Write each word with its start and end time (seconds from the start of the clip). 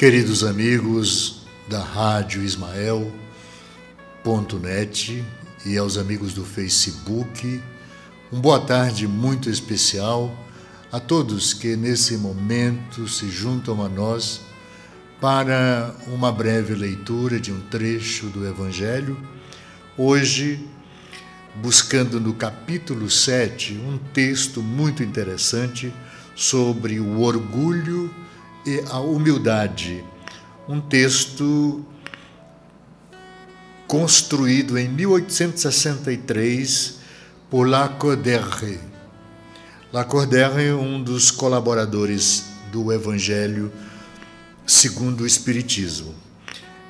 Queridos 0.00 0.42
amigos 0.42 1.42
da 1.68 1.84
Rádio 1.84 2.42
Ismael.net 2.42 3.12
e 5.66 5.76
aos 5.76 5.98
amigos 5.98 6.32
do 6.32 6.42
Facebook, 6.42 7.60
uma 8.32 8.40
boa 8.40 8.58
tarde 8.58 9.06
muito 9.06 9.50
especial 9.50 10.34
a 10.90 10.98
todos 10.98 11.52
que 11.52 11.76
nesse 11.76 12.16
momento 12.16 13.06
se 13.06 13.28
juntam 13.28 13.84
a 13.84 13.90
nós 13.90 14.40
para 15.20 15.94
uma 16.06 16.32
breve 16.32 16.74
leitura 16.74 17.38
de 17.38 17.52
um 17.52 17.60
trecho 17.68 18.28
do 18.28 18.48
Evangelho. 18.48 19.18
Hoje, 19.98 20.66
buscando 21.56 22.18
no 22.18 22.32
capítulo 22.32 23.10
7 23.10 23.74
um 23.74 23.98
texto 24.14 24.62
muito 24.62 25.02
interessante 25.02 25.92
sobre 26.34 26.98
o 26.98 27.20
orgulho 27.20 28.10
e 28.66 28.82
a 28.88 28.98
humildade. 29.00 30.04
Um 30.68 30.80
texto 30.80 31.84
construído 33.86 34.76
em 34.78 34.88
1863 34.88 36.98
por 37.50 37.68
Lacordaire. 37.68 38.80
Lacordaire 39.92 40.72
um 40.72 41.02
dos 41.02 41.30
colaboradores 41.30 42.46
do 42.70 42.92
Evangelho 42.92 43.72
segundo 44.64 45.22
o 45.22 45.26
Espiritismo. 45.26 46.14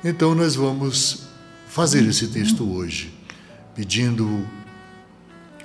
Então 0.03 0.35
nós 0.35 0.55
vamos 0.55 1.23
fazer 1.67 2.07
esse 2.07 2.27
texto 2.27 2.71
hoje, 2.71 3.11
pedindo 3.73 4.47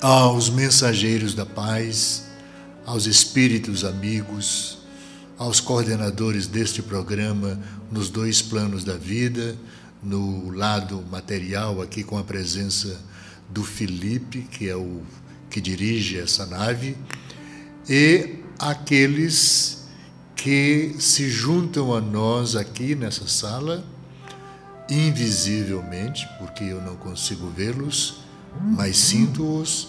aos 0.00 0.48
mensageiros 0.48 1.34
da 1.34 1.44
paz, 1.44 2.24
aos 2.86 3.04
espíritos 3.06 3.84
amigos, 3.84 4.78
aos 5.38 5.60
coordenadores 5.60 6.46
deste 6.46 6.82
programa 6.82 7.60
nos 7.90 8.08
dois 8.08 8.40
planos 8.40 8.84
da 8.84 8.96
vida, 8.96 9.56
no 10.02 10.50
lado 10.50 11.04
material, 11.10 11.82
aqui 11.82 12.02
com 12.02 12.18
a 12.18 12.24
presença 12.24 13.00
do 13.50 13.62
Felipe, 13.62 14.42
que 14.42 14.68
é 14.68 14.76
o 14.76 15.02
que 15.50 15.60
dirige 15.60 16.18
essa 16.18 16.46
nave, 16.46 16.96
e 17.88 18.40
aqueles 18.58 19.86
que 20.34 20.96
se 20.98 21.28
juntam 21.30 21.94
a 21.94 22.00
nós 22.00 22.56
aqui 22.56 22.94
nessa 22.94 23.26
sala, 23.26 23.84
invisivelmente, 24.88 26.28
porque 26.38 26.64
eu 26.64 26.80
não 26.80 26.96
consigo 26.96 27.50
vê-los, 27.50 28.20
mas 28.60 28.96
sinto-os, 28.96 29.88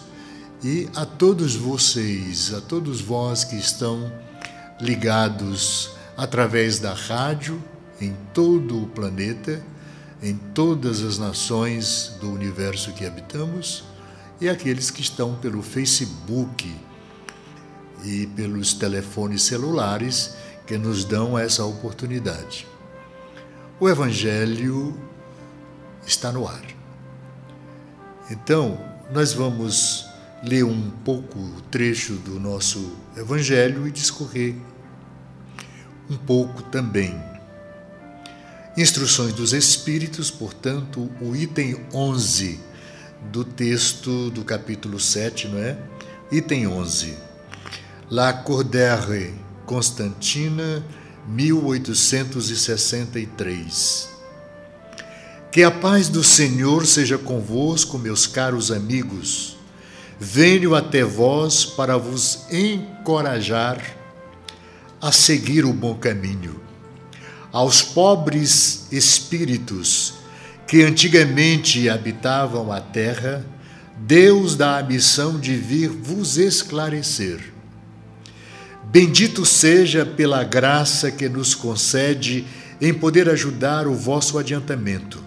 e 0.63 0.89
a 0.95 1.05
todos 1.05 1.55
vocês, 1.55 2.53
a 2.53 2.61
todos 2.61 2.99
vós 2.99 3.43
que 3.43 3.55
estão 3.55 4.11
ligados 4.79 5.91
através 6.15 6.79
da 6.79 6.93
rádio 6.93 7.61
em 7.99 8.15
todo 8.33 8.83
o 8.83 8.87
planeta, 8.87 9.61
em 10.21 10.35
todas 10.35 11.01
as 11.01 11.17
nações 11.17 12.15
do 12.19 12.31
universo 12.31 12.91
que 12.93 13.05
habitamos, 13.05 13.83
e 14.39 14.47
aqueles 14.47 14.91
que 14.91 15.01
estão 15.01 15.35
pelo 15.35 15.61
Facebook 15.61 16.73
e 18.03 18.27
pelos 18.27 18.73
telefones 18.73 19.43
celulares 19.43 20.35
que 20.65 20.77
nos 20.77 21.03
dão 21.03 21.37
essa 21.37 21.65
oportunidade. 21.65 22.67
O 23.79 23.89
Evangelho 23.89 24.99
está 26.05 26.31
no 26.31 26.47
ar. 26.47 26.63
Então, 28.29 28.79
nós 29.11 29.33
vamos 29.33 30.06
ler 30.43 30.63
um 30.63 30.91
pouco 31.03 31.39
o 31.39 31.61
trecho 31.71 32.13
do 32.13 32.39
nosso 32.39 32.91
Evangelho 33.15 33.87
e 33.87 33.91
discorrer 33.91 34.53
um 36.09 36.15
pouco 36.15 36.61
também. 36.63 37.15
Instruções 38.77 39.33
dos 39.33 39.51
Espíritos, 39.53 40.29
portanto, 40.29 41.09
o 41.19 41.35
item 41.35 41.81
11 41.93 42.59
do 43.31 43.43
texto 43.43 44.29
do 44.29 44.45
capítulo 44.45 44.99
7, 44.99 45.47
não 45.47 45.57
é? 45.57 45.75
Item 46.31 46.67
11. 46.67 47.17
La 48.09 48.31
Cordère, 48.31 49.33
Constantina, 49.65 50.85
1863. 51.27 54.09
Que 55.51 55.63
a 55.63 55.71
paz 55.71 56.07
do 56.07 56.23
Senhor 56.23 56.85
seja 56.85 57.17
convosco, 57.17 57.97
meus 57.97 58.27
caros 58.27 58.71
amigos 58.71 59.56
venho 60.19 60.75
até 60.75 61.03
vós 61.03 61.65
para 61.65 61.97
vos 61.97 62.45
encorajar 62.51 63.81
a 65.01 65.11
seguir 65.11 65.65
o 65.65 65.73
bom 65.73 65.95
caminho. 65.95 66.59
Aos 67.51 67.81
pobres 67.81 68.87
espíritos 68.91 70.15
que 70.67 70.83
antigamente 70.83 71.87
habitavam 71.87 72.71
a 72.71 72.81
terra, 72.81 73.45
Deus 73.97 74.55
dá 74.55 74.77
a 74.77 74.83
missão 74.83 75.39
de 75.39 75.55
vir 75.55 75.89
vos 75.89 76.37
esclarecer. 76.37 77.53
Bendito 78.83 79.45
seja 79.45 80.05
pela 80.05 80.43
graça 80.43 81.11
que 81.11 81.27
nos 81.27 81.55
concede 81.55 82.45
em 82.79 82.93
poder 82.93 83.29
ajudar 83.29 83.87
o 83.87 83.93
vosso 83.93 84.37
adiantamento. 84.37 85.23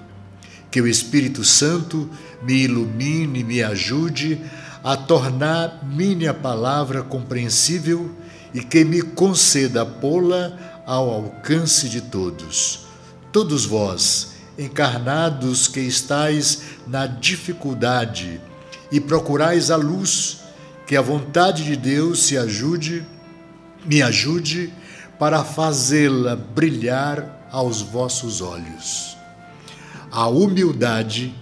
Que 0.71 0.81
o 0.81 0.87
Espírito 0.87 1.43
Santo 1.45 2.09
me 2.43 2.63
ilumine 2.63 3.41
e 3.41 3.45
me 3.45 3.63
ajude 3.63 4.41
a 4.83 4.97
tornar 4.97 5.85
minha 5.85 6.33
palavra 6.33 7.03
compreensível 7.03 8.11
e 8.53 8.61
que 8.63 8.85
me 8.85 9.03
conceda 9.03 9.85
pô-la 9.85 10.83
ao 10.87 11.11
alcance 11.11 11.89
de 11.89 12.01
todos. 12.01 12.87
Todos 13.33 13.65
vós, 13.65 14.33
encarnados 14.59 15.69
que 15.69 15.81
estais 15.81 16.63
na 16.87 17.07
dificuldade 17.07 18.41
e 18.91 19.01
procurais 19.01 19.71
a 19.71 19.77
luz, 19.77 20.41
que 20.87 20.97
a 20.97 21.01
vontade 21.01 21.65
de 21.65 21.77
Deus 21.77 22.25
se 22.25 22.37
ajude, 22.37 23.07
me 23.85 24.03
ajude 24.03 24.73
para 25.19 25.45
fazê-la 25.45 26.35
brilhar 26.35 27.49
aos 27.53 27.81
vossos 27.83 28.41
olhos. 28.41 29.17
A 30.11 30.27
humildade 30.27 31.33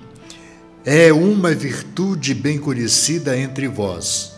é 0.90 1.12
uma 1.12 1.52
virtude 1.52 2.32
bem 2.32 2.58
conhecida 2.58 3.38
entre 3.38 3.68
vós. 3.68 4.32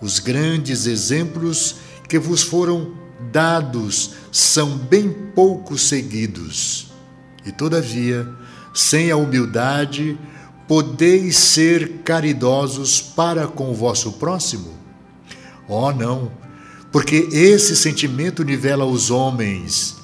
Os 0.00 0.18
grandes 0.18 0.86
exemplos 0.86 1.76
que 2.08 2.18
vos 2.18 2.42
foram 2.42 2.94
dados 3.30 4.14
são 4.32 4.76
bem 4.76 5.12
pouco 5.32 5.78
seguidos. 5.78 6.88
E, 7.46 7.52
todavia, 7.52 8.28
sem 8.74 9.12
a 9.12 9.16
humildade, 9.16 10.18
podeis 10.66 11.36
ser 11.36 12.00
caridosos 12.04 13.00
para 13.00 13.46
com 13.46 13.70
o 13.70 13.74
vosso 13.74 14.14
próximo? 14.14 14.76
Oh, 15.68 15.92
não, 15.92 16.32
porque 16.90 17.28
esse 17.30 17.76
sentimento 17.76 18.42
nivela 18.42 18.84
os 18.84 19.08
homens, 19.08 19.98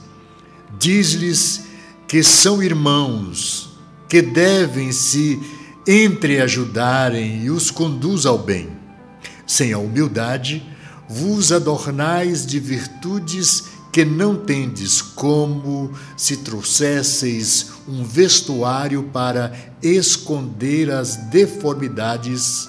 diz-lhes 0.79 1.65
que 2.07 2.23
são 2.23 2.63
irmãos, 2.63 3.77
que 4.09 4.23
devem 4.23 4.93
se 4.93 5.58
entreajudarem 5.89 7.45
e 7.45 7.51
os 7.51 7.71
conduz 7.71 8.27
ao 8.27 8.37
bem. 8.37 8.69
Sem 9.47 9.73
a 9.73 9.79
humildade, 9.79 10.63
vos 11.09 11.51
adornais 11.51 12.45
de 12.45 12.61
virtudes 12.61 13.65
que 13.91 14.05
não 14.05 14.37
tendes, 14.37 15.01
como 15.01 15.91
se 16.15 16.37
trouxesseis 16.37 17.71
um 17.89 18.05
vestuário 18.05 19.05
para 19.05 19.51
esconder 19.83 20.91
as 20.91 21.17
deformidades 21.17 22.69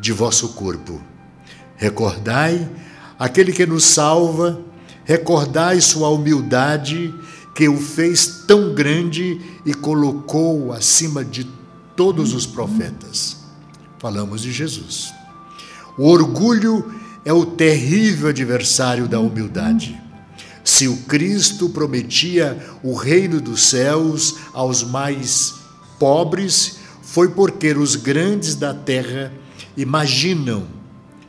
de 0.00 0.12
vosso 0.12 0.50
corpo. 0.50 1.00
Recordai 1.76 2.70
aquele 3.18 3.52
que 3.52 3.66
nos 3.66 3.82
salva, 3.82 4.60
recordai 5.04 5.80
sua 5.80 6.08
humildade, 6.08 7.12
que 7.52 7.68
o 7.68 7.76
fez 7.76 8.44
tão 8.46 8.72
grande 8.72 9.40
e 9.66 9.74
colocou 9.74 10.72
acima 10.72 11.24
de 11.24 11.44
todos 12.00 12.32
os 12.32 12.46
profetas. 12.46 13.36
Falamos 13.98 14.40
de 14.40 14.50
Jesus. 14.50 15.12
O 15.98 16.08
orgulho 16.08 16.90
é 17.26 17.32
o 17.34 17.44
terrível 17.44 18.30
adversário 18.30 19.06
da 19.06 19.20
humildade. 19.20 20.00
Se 20.64 20.88
o 20.88 20.96
Cristo 21.02 21.68
prometia 21.68 22.58
o 22.82 22.94
reino 22.94 23.38
dos 23.38 23.64
céus 23.64 24.36
aos 24.54 24.82
mais 24.82 25.56
pobres, 25.98 26.78
foi 27.02 27.28
porque 27.28 27.70
os 27.74 27.96
grandes 27.96 28.54
da 28.54 28.72
terra 28.72 29.30
imaginam 29.76 30.66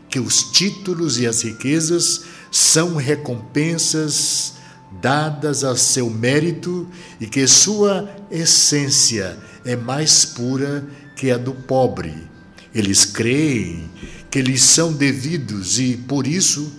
que 0.10 0.22
os 0.22 0.42
títulos 0.42 1.20
e 1.20 1.28
as 1.28 1.42
riquezas 1.42 2.22
são 2.50 2.96
recompensas 2.96 4.54
dadas 5.02 5.64
a 5.64 5.76
seu 5.76 6.10
mérito 6.10 6.88
e 7.20 7.26
que 7.26 7.48
sua 7.48 8.10
essência 8.30 9.38
é 9.66 9.76
mais 9.76 10.24
pura 10.24 10.86
que 11.16 11.32
a 11.32 11.38
do 11.38 11.54
pobre. 11.54 12.30
Eles 12.74 13.06
creem 13.06 13.90
que 14.30 14.42
lhes 14.42 14.62
são 14.62 14.94
devidos 14.94 15.80
e, 15.80 15.98
por 15.98 16.26
isso, 16.26 16.72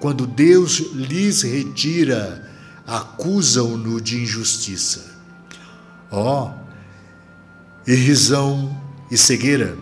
quando 0.00 0.26
Deus 0.26 0.82
lhes 0.94 1.42
retira 1.42 2.50
acusam-no 2.86 4.00
de 4.00 4.22
injustiça. 4.22 5.12
Ó, 6.10 6.50
oh, 6.50 7.90
irrisão 7.90 8.78
e 9.10 9.16
cegueira! 9.16 9.76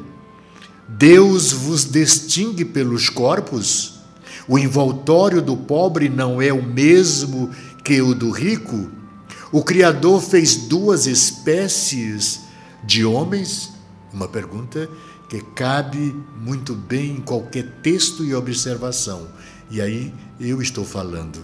Deus 0.88 1.52
vos 1.52 1.84
distingue 1.84 2.64
pelos 2.64 3.08
corpos? 3.08 4.00
O 4.46 4.58
envoltório 4.58 5.40
do 5.40 5.56
pobre 5.56 6.08
não 6.08 6.42
é 6.42 6.52
o 6.52 6.62
mesmo 6.62 7.50
que 7.84 8.00
o 8.00 8.14
do 8.14 8.30
rico? 8.30 8.90
O 9.50 9.62
Criador 9.62 10.22
fez 10.22 10.56
duas 10.56 11.06
espécies 11.06 12.40
de 12.84 13.04
homens? 13.04 13.70
Uma 14.12 14.28
pergunta 14.28 14.88
que 15.28 15.40
cabe 15.40 16.14
muito 16.40 16.74
bem 16.74 17.16
em 17.16 17.20
qualquer 17.20 17.64
texto 17.82 18.24
e 18.24 18.34
observação. 18.34 19.28
E 19.70 19.80
aí 19.80 20.12
eu 20.38 20.60
estou 20.60 20.84
falando. 20.84 21.38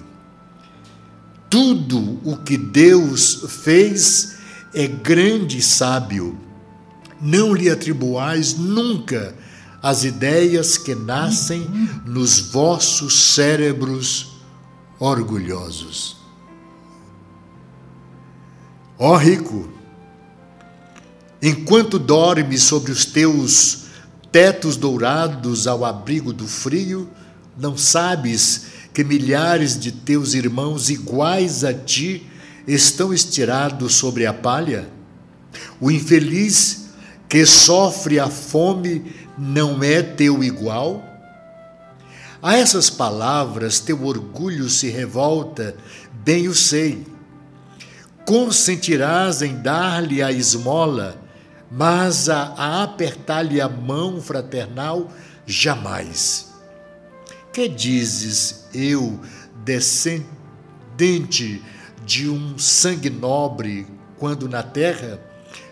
Tudo 1.49 2.21
o 2.23 2.37
que 2.37 2.59
Deus 2.59 3.47
fez 3.65 4.37
é 4.75 4.87
grande 4.87 5.59
e 5.59 5.63
sábio 5.63 6.39
não 7.21 7.55
lhe 7.55 7.71
atribuais 7.71 8.55
nunca 8.57 9.35
as 9.83 10.05
ideias 10.05 10.77
que 10.77 10.95
nascem 10.95 11.67
nos 12.05 12.41
vossos 12.41 13.35
cérebros 13.35 14.37
orgulhosos. 14.99 16.18
Ó 18.99 19.17
rico, 19.17 19.71
enquanto 21.41 22.01
dormes 22.01 22.65
sobre 22.65 22.91
os 22.91 23.05
teus 23.05 23.85
tetos 24.33 24.77
dourados 24.77 25.69
ao 25.69 25.85
abrigo 25.85 26.33
do 26.33 26.49
frio, 26.49 27.09
não 27.57 27.77
sabes 27.77 28.67
que 28.93 29.05
milhares 29.05 29.79
de 29.79 29.93
teus 29.93 30.35
irmãos 30.35 30.91
iguais 30.91 31.63
a 31.63 31.73
ti 31.73 32.27
estão 32.67 33.15
estirados 33.15 33.95
sobre 33.95 34.27
a 34.27 34.35
palha? 34.35 34.89
O 35.81 35.93
infeliz 35.93 36.89
que 37.29 37.47
sofre 37.47 38.19
a 38.19 38.29
fome 38.29 39.15
não 39.39 39.81
é 39.81 40.03
teu 40.03 40.43
igual? 40.43 41.05
A 42.43 42.57
essas 42.57 42.91
palavras 42.91 43.79
teu 43.79 44.05
orgulho 44.05 44.69
se 44.69 44.89
revolta, 44.89 45.77
bem 46.25 46.49
o 46.49 46.55
sei. 46.55 47.07
Consentirás 48.29 49.41
em 49.41 49.55
dar-lhe 49.55 50.23
a 50.23 50.31
esmola, 50.31 51.19
mas 51.71 52.29
a, 52.29 52.53
a 52.59 52.83
apertar-lhe 52.83 53.59
a 53.59 53.71
mão 53.71 54.21
fraternal, 54.21 55.11
jamais. 55.47 56.53
Que 57.51 57.67
dizes, 57.67 58.67
eu, 58.75 59.19
descendente 59.65 61.65
de 62.05 62.29
um 62.29 62.59
sangue 62.59 63.09
nobre, 63.09 63.87
quando 64.19 64.47
na 64.47 64.63
terra 64.63 65.19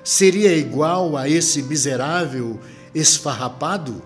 seria 0.03 0.57
igual 0.57 1.15
a 1.15 1.29
esse 1.29 1.63
miserável 1.63 2.59
esfarrapado? 2.95 4.03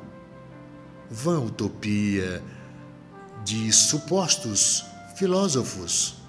Vã 1.08 1.38
utopia 1.38 2.42
de 3.44 3.70
supostos 3.70 4.84
filósofos. 5.14 6.19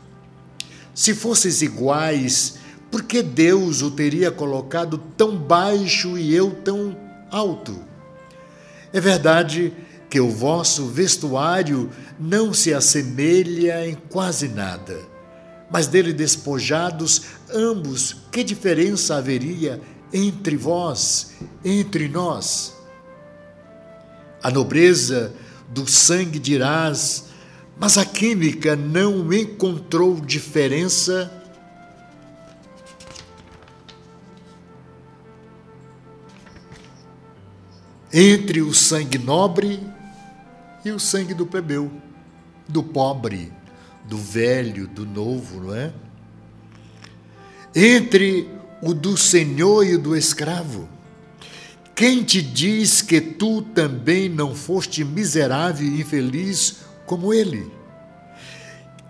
Se 1.01 1.15
fosses 1.15 1.63
iguais, 1.63 2.59
por 2.91 3.01
que 3.01 3.23
Deus 3.23 3.81
o 3.81 3.89
teria 3.89 4.29
colocado 4.29 4.99
tão 5.17 5.35
baixo 5.35 6.15
e 6.15 6.31
eu 6.31 6.51
tão 6.51 6.95
alto? 7.31 7.75
É 8.93 9.01
verdade 9.01 9.73
que 10.07 10.19
o 10.19 10.29
vosso 10.29 10.85
vestuário 10.85 11.89
não 12.19 12.53
se 12.53 12.71
assemelha 12.71 13.87
em 13.87 13.95
quase 13.95 14.47
nada 14.47 15.09
mas 15.71 15.87
dele 15.87 16.13
despojados, 16.13 17.21
ambos, 17.51 18.17
que 18.31 18.43
diferença 18.43 19.15
haveria 19.15 19.81
entre 20.13 20.57
vós, 20.57 21.31
entre 21.63 22.09
nós? 22.09 22.75
A 24.43 24.51
nobreza 24.51 25.33
do 25.69 25.89
sangue 25.89 26.37
dirás, 26.37 27.30
mas 27.81 27.97
a 27.97 28.05
química 28.05 28.75
não 28.75 29.33
encontrou 29.33 30.21
diferença. 30.21 31.31
Entre 38.13 38.61
o 38.61 38.71
sangue 38.71 39.17
nobre 39.17 39.79
e 40.85 40.91
o 40.91 40.99
sangue 40.99 41.33
do 41.33 41.47
plebeu, 41.47 41.91
do 42.69 42.83
pobre 42.83 43.51
do 44.05 44.15
velho, 44.15 44.87
do 44.87 45.03
novo, 45.03 45.61
não 45.61 45.73
é? 45.73 45.91
Entre 47.73 48.47
o 48.83 48.93
do 48.93 49.17
senhor 49.17 49.83
e 49.87 49.95
o 49.95 49.99
do 49.99 50.15
escravo. 50.15 50.87
Quem 51.95 52.23
te 52.23 52.43
diz 52.43 53.01
que 53.01 53.19
tu 53.19 53.63
também 53.63 54.29
não 54.29 54.53
foste 54.53 55.03
miserável 55.03 55.87
e 55.87 56.01
infeliz 56.01 56.90
como 57.05 57.33
ele? 57.33 57.71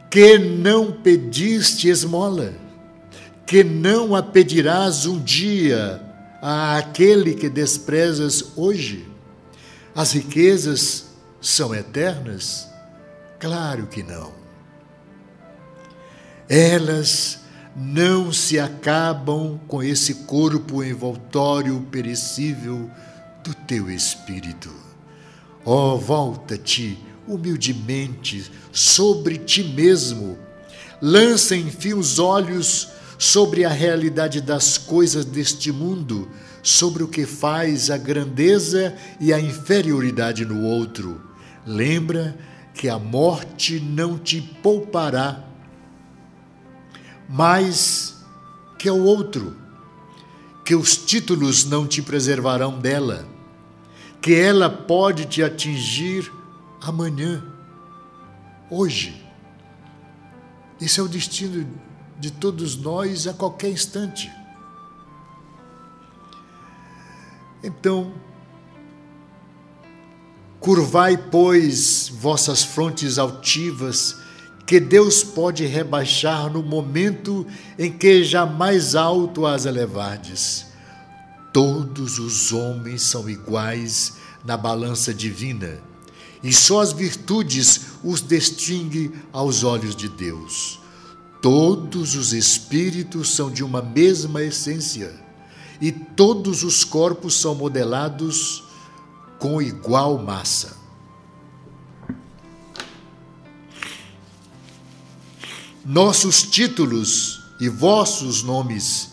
Que 0.10 0.38
não 0.38 0.92
pediste 0.92 1.88
esmola, 1.88 2.54
que 3.46 3.64
não 3.64 4.16
a 4.16 4.22
pedirás 4.22 5.06
um 5.06 5.20
dia 5.20 6.02
àquele 6.42 7.34
que 7.34 7.50
desprezas 7.50 8.58
hoje? 8.58 9.08
As 9.96 10.14
riquezas 10.14 11.08
são 11.40 11.74
eternas? 11.74 12.68
Claro 13.40 13.88
que 13.88 14.04
não. 14.04 14.32
Elas 16.48 17.40
não 17.76 18.32
se 18.32 18.60
acabam 18.60 19.60
com 19.68 19.82
esse 19.82 20.16
corpo 20.26 20.84
envoltório 20.84 21.80
perecível 21.90 22.90
do 23.44 23.54
teu 23.54 23.90
espírito. 23.90 24.70
Oh, 25.64 25.98
volta-te 25.98 27.00
humildemente 27.34 28.52
sobre 28.72 29.38
ti 29.38 29.64
mesmo, 29.64 30.38
lança 31.02 31.56
enfim 31.56 31.94
os 31.94 32.20
olhos 32.20 32.90
sobre 33.18 33.64
a 33.64 33.70
realidade 33.70 34.42
das 34.42 34.78
coisas 34.78 35.24
deste 35.24 35.72
mundo, 35.72 36.30
sobre 36.64 37.04
o 37.04 37.08
que 37.08 37.26
faz 37.26 37.90
a 37.90 37.98
grandeza 37.98 38.96
e 39.20 39.32
a 39.32 39.40
inferioridade 39.40 40.46
no 40.46 40.64
outro. 40.64 41.22
Lembra 41.66 42.38
que 42.74 42.90
a 42.90 42.98
morte 42.98 43.80
não 43.80 44.18
te 44.18 44.42
poupará 44.42 45.44
mais 47.30 48.18
que 48.78 48.90
ao 48.90 49.00
outro, 49.00 49.56
que 50.66 50.76
os 50.76 50.98
títulos 50.98 51.64
não 51.64 51.88
te 51.88 52.02
preservarão 52.02 52.78
dela, 52.80 53.26
que 54.22 54.34
ela 54.34 54.70
pode 54.70 55.26
te 55.26 55.42
atingir 55.42 56.32
amanhã, 56.82 57.44
hoje. 58.70 59.24
Esse 60.80 61.00
é 61.00 61.04
o 61.04 61.08
destino 61.08 61.68
de 62.20 62.32
todos 62.32 62.76
nós 62.76 63.28
a 63.28 63.34
qualquer 63.34 63.70
instante. 63.70 64.32
Então, 67.64 68.12
curvai, 70.60 71.18
pois, 71.18 72.10
vossas 72.10 72.64
frontes 72.64 73.20
altivas, 73.20 74.18
que 74.66 74.80
Deus 74.80 75.24
pode 75.24 75.66
rebaixar 75.66 76.50
no 76.50 76.64
momento 76.64 77.46
em 77.78 77.92
que 77.92 78.24
jamais 78.24 78.96
alto 78.96 79.46
as 79.46 79.66
elevardes. 79.66 80.68
Todos 81.54 82.18
os 82.18 82.54
homens 82.54 83.02
são 83.02 83.30
iguais 83.30 84.14
na 84.46 84.56
balança 84.56 85.14
divina, 85.14 85.80
e 86.44 86.52
só 86.52 86.82
as 86.82 86.92
virtudes 86.92 87.82
os 88.04 88.22
distingue 88.22 89.12
aos 89.32 89.64
olhos 89.64 89.96
de 89.96 90.10
Deus. 90.10 90.80
Todos 91.42 92.16
os 92.16 92.34
espíritos 92.34 93.30
são 93.36 93.50
de 93.50 93.64
uma 93.64 93.82
mesma 93.82 94.42
essência, 94.44 95.14
e 95.80 95.92
todos 95.92 96.64
os 96.64 96.84
corpos 96.84 97.40
são 97.40 97.56
modelados 97.56 98.64
com 99.40 99.62
igual 99.62 100.20
massa. 100.20 100.78
Nossos 105.84 106.44
títulos 106.44 107.42
e 107.60 107.68
vossos 107.68 108.44
nomes 108.44 109.12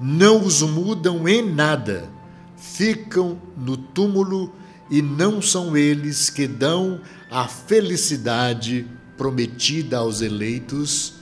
não 0.00 0.44
os 0.44 0.62
mudam 0.62 1.28
em 1.28 1.48
nada, 1.54 2.10
ficam 2.56 3.40
no 3.56 3.76
túmulo 3.76 4.52
e 4.90 5.02
não 5.02 5.40
são 5.42 5.76
eles 5.76 6.30
que 6.30 6.46
dão 6.46 7.00
a 7.30 7.46
felicidade 7.46 8.86
prometida 9.16 9.98
aos 9.98 10.20
eleitos, 10.20 11.14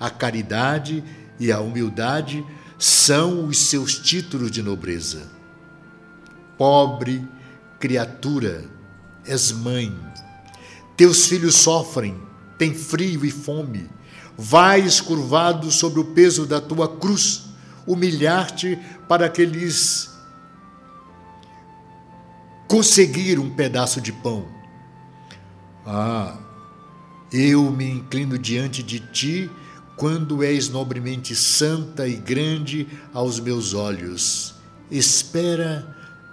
a 0.00 0.10
caridade 0.10 1.04
e 1.38 1.52
a 1.52 1.60
humildade 1.60 2.44
são 2.78 3.46
os 3.46 3.58
seus 3.58 3.98
títulos 3.98 4.50
de 4.50 4.62
nobreza. 4.62 5.30
Pobre 6.58 7.26
criatura, 7.78 8.64
és 9.24 9.52
mãe, 9.52 9.92
teus 10.96 11.26
filhos 11.26 11.56
sofrem, 11.56 12.16
têm 12.58 12.74
frio 12.74 13.24
e 13.24 13.30
fome. 13.30 13.88
Vais 14.36 15.00
curvado 15.00 15.70
sobre 15.70 16.00
o 16.00 16.04
peso 16.06 16.46
da 16.46 16.60
tua 16.60 16.88
cruz, 16.88 17.46
humilhar-te 17.86 18.78
para 19.08 19.28
que 19.28 19.44
lhes 19.44 20.11
conseguir 22.72 23.38
um 23.38 23.50
pedaço 23.50 24.00
de 24.00 24.10
pão. 24.10 24.48
Ah, 25.84 26.38
eu 27.30 27.70
me 27.70 27.84
inclino 27.84 28.38
diante 28.38 28.82
de 28.82 28.98
ti 28.98 29.50
quando 29.94 30.42
és 30.42 30.70
nobremente 30.70 31.36
santa 31.36 32.08
e 32.08 32.16
grande 32.16 32.88
aos 33.12 33.38
meus 33.38 33.74
olhos. 33.74 34.54
Espera 34.90 35.86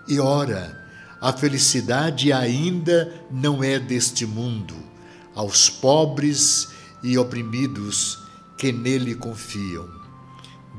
e 0.07 0.17
ora. 0.17 0.81
A 1.19 1.33
felicidade 1.33 2.31
ainda 2.31 3.13
não 3.29 3.61
é 3.61 3.77
deste 3.77 4.25
mundo. 4.25 4.75
Aos 5.35 5.69
pobres 5.69 6.69
e 7.03 7.17
oprimidos 7.17 8.17
que 8.57 8.71
nele 8.71 9.13
confiam. 9.13 9.89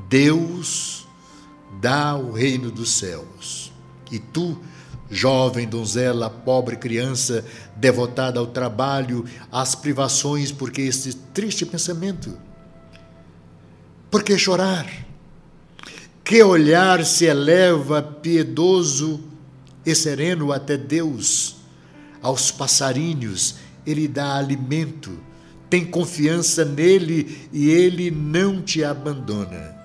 Deus 0.09 1.07
dá 1.83 2.17
o 2.17 2.33
reino 2.33 2.71
dos 2.71 2.93
céus. 2.93 3.71
E 4.11 4.19
tu, 4.19 4.59
jovem 5.11 5.69
donzela, 5.69 6.31
pobre 6.31 6.77
criança, 6.77 7.45
devotada 7.77 8.39
ao 8.39 8.47
trabalho, 8.47 9.25
às 9.51 9.75
privações, 9.75 10.53
porque 10.53 10.83
este 10.83 11.15
triste 11.15 11.67
pensamento? 11.67 12.39
Por 14.11 14.23
que 14.23 14.39
chorar? 14.39 14.87
Que 16.25 16.43
olhar 16.43 17.05
se 17.05 17.25
eleva 17.25 18.03
piedoso 18.03 19.21
e 19.85 19.95
sereno 19.95 20.53
até 20.53 20.77
Deus? 20.77 21.57
Aos 22.23 22.51
passarinhos 22.51 23.57
ele 23.87 24.07
dá 24.07 24.37
alimento 24.37 25.19
tem 25.71 25.85
confiança 25.85 26.65
nele 26.65 27.49
e 27.53 27.71
ele 27.71 28.11
não 28.11 28.61
te 28.61 28.83
abandona 28.83 29.77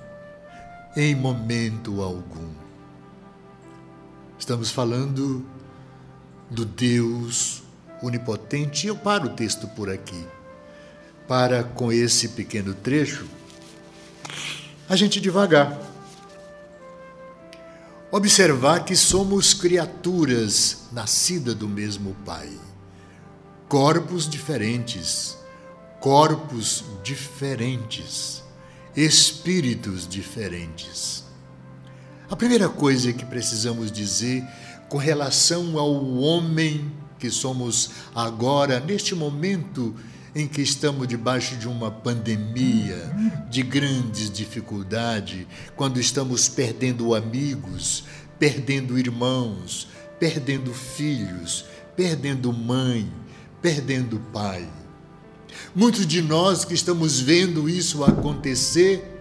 em 0.97 1.13
momento 1.13 2.01
algum. 2.01 2.54
Estamos 4.45 4.69
falando 4.69 5.43
do 6.51 6.63
Deus 6.63 7.63
onipotente. 7.99 8.85
Eu 8.85 8.95
paro 8.95 9.25
o 9.25 9.33
texto 9.33 9.67
por 9.69 9.89
aqui, 9.89 10.23
para 11.27 11.63
com 11.63 11.91
esse 11.91 12.29
pequeno 12.29 12.75
trecho, 12.75 13.25
a 14.87 14.95
gente 14.95 15.19
devagar. 15.19 15.75
Observar 18.11 18.85
que 18.85 18.95
somos 18.95 19.51
criaturas 19.51 20.89
nascidas 20.91 21.55
do 21.55 21.67
mesmo 21.67 22.15
Pai, 22.23 22.51
corpos 23.67 24.29
diferentes 24.29 25.39
corpos 26.05 26.85
diferentes, 27.03 28.43
espíritos 28.95 30.07
diferentes. 30.07 31.24
A 32.29 32.35
primeira 32.35 32.67
coisa 32.67 33.13
que 33.13 33.23
precisamos 33.23 33.91
dizer 33.91 34.43
com 34.89 34.97
relação 34.97 35.77
ao 35.77 35.93
homem 36.17 36.91
que 37.19 37.29
somos 37.29 37.91
agora, 38.15 38.79
neste 38.79 39.13
momento 39.13 39.95
em 40.35 40.47
que 40.47 40.61
estamos 40.61 41.07
debaixo 41.07 41.55
de 41.55 41.67
uma 41.67 41.91
pandemia, 41.91 42.97
de 43.49 43.61
grandes 43.61 44.29
dificuldades, 44.29 45.45
quando 45.75 45.99
estamos 45.99 46.49
perdendo 46.49 47.13
amigos, 47.13 48.03
perdendo 48.39 48.97
irmãos, 48.97 49.87
perdendo 50.19 50.73
filhos, 50.73 51.65
perdendo 51.95 52.51
mãe, 52.51 53.07
perdendo 53.61 54.19
pai. 54.33 54.67
Muitos 55.75 56.05
de 56.07 56.21
nós 56.21 56.65
que 56.65 56.73
estamos 56.73 57.19
vendo 57.19 57.69
isso 57.69 58.03
acontecer, 58.03 59.14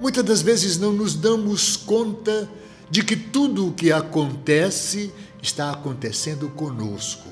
muitas 0.00 0.24
das 0.24 0.42
vezes 0.42 0.78
não 0.78 0.92
nos 0.92 1.14
damos 1.14 1.76
conta 1.76 2.48
de 2.90 3.02
que 3.02 3.16
tudo 3.16 3.68
o 3.68 3.72
que 3.72 3.92
acontece 3.92 5.12
está 5.42 5.70
acontecendo 5.70 6.48
conosco, 6.50 7.28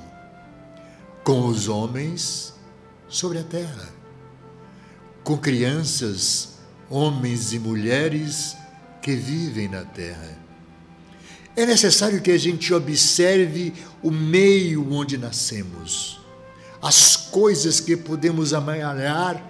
com 1.25 1.47
os 1.47 1.69
homens 1.69 2.55
sobre 3.09 3.39
a 3.39 3.43
terra, 3.43 3.89
com 5.25 5.37
crianças, 5.37 6.59
homens 6.91 7.53
e 7.53 7.59
mulheres 7.59 8.57
que 9.03 9.15
vivem 9.15 9.69
na 9.69 9.83
terra. 9.85 10.39
É 11.57 11.65
necessário 11.65 12.21
que 12.21 12.31
a 12.31 12.39
gente 12.39 12.73
observe 12.75 13.73
o 14.03 14.11
meio 14.11 14.93
onde 14.93 15.17
nascemos 15.17 16.21
as 16.83 17.17
coisas 17.17 17.81
que 17.81 17.97
podemos 17.97 18.53
amalhar 18.53 19.43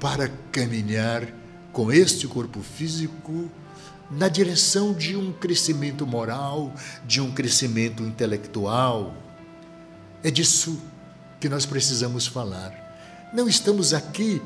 para 0.00 0.30
caminhar 0.50 1.41
com 1.72 1.90
este 1.90 2.26
corpo 2.28 2.60
físico 2.60 3.50
na 4.10 4.28
direção 4.28 4.92
de 4.92 5.16
um 5.16 5.32
crescimento 5.32 6.06
moral, 6.06 6.72
de 7.06 7.20
um 7.20 7.32
crescimento 7.32 8.02
intelectual. 8.02 9.14
É 10.22 10.30
disso 10.30 10.78
que 11.40 11.48
nós 11.48 11.64
precisamos 11.64 12.26
falar. 12.26 13.30
Não 13.32 13.48
estamos 13.48 13.94
aqui 13.94 14.40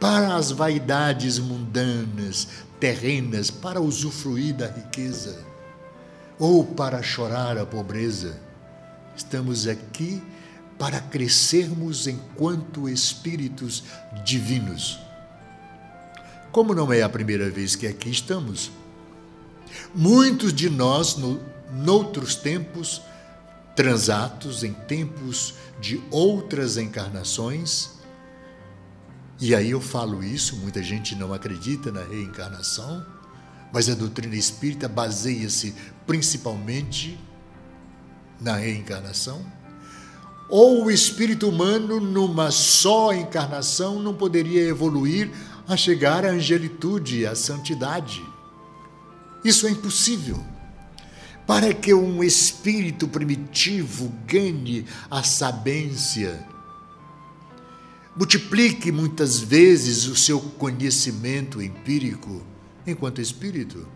para 0.00 0.34
as 0.34 0.50
vaidades 0.50 1.38
mundanas, 1.38 2.48
terrenas, 2.80 3.50
para 3.50 3.80
usufruir 3.80 4.54
da 4.54 4.66
riqueza 4.66 5.44
ou 6.38 6.64
para 6.64 7.02
chorar 7.02 7.58
a 7.58 7.66
pobreza. 7.66 8.40
Estamos 9.14 9.68
aqui 9.68 10.22
para 10.78 11.00
crescermos 11.00 12.06
enquanto 12.08 12.88
espíritos 12.88 13.84
divinos. 14.24 14.98
Como 16.52 16.74
não 16.74 16.92
é 16.92 17.02
a 17.02 17.08
primeira 17.08 17.48
vez 17.48 17.74
que 17.74 17.86
aqui 17.86 18.10
estamos, 18.10 18.70
muitos 19.94 20.52
de 20.52 20.68
nós, 20.68 21.16
no, 21.16 21.40
noutros 21.72 22.36
tempos, 22.36 23.00
transatos, 23.74 24.62
em 24.62 24.74
tempos 24.74 25.54
de 25.80 25.98
outras 26.10 26.76
encarnações, 26.76 27.92
e 29.40 29.54
aí 29.54 29.70
eu 29.70 29.80
falo 29.80 30.22
isso, 30.22 30.56
muita 30.56 30.82
gente 30.82 31.16
não 31.16 31.32
acredita 31.32 31.90
na 31.90 32.04
reencarnação, 32.04 33.04
mas 33.72 33.88
a 33.88 33.94
doutrina 33.94 34.36
espírita 34.36 34.86
baseia-se 34.86 35.74
principalmente 36.06 37.18
na 38.38 38.56
reencarnação 38.56 39.42
ou 40.52 40.84
o 40.84 40.90
espírito 40.90 41.48
humano, 41.48 41.98
numa 41.98 42.50
só 42.50 43.10
encarnação, 43.14 43.98
não 44.02 44.12
poderia 44.12 44.60
evoluir 44.68 45.30
a 45.66 45.76
chegar 45.76 46.24
à 46.24 46.30
angelitude, 46.30 47.26
à 47.26 47.34
santidade. 47.34 48.24
Isso 49.44 49.66
é 49.66 49.70
impossível. 49.70 50.42
Para 51.46 51.74
que 51.74 51.92
um 51.92 52.22
espírito 52.22 53.08
primitivo 53.08 54.12
ganhe 54.26 54.86
a 55.10 55.22
sabência, 55.22 56.46
multiplique 58.16 58.92
muitas 58.92 59.40
vezes 59.40 60.06
o 60.06 60.14
seu 60.14 60.40
conhecimento 60.40 61.60
empírico 61.60 62.46
enquanto 62.86 63.20
espírito, 63.20 63.86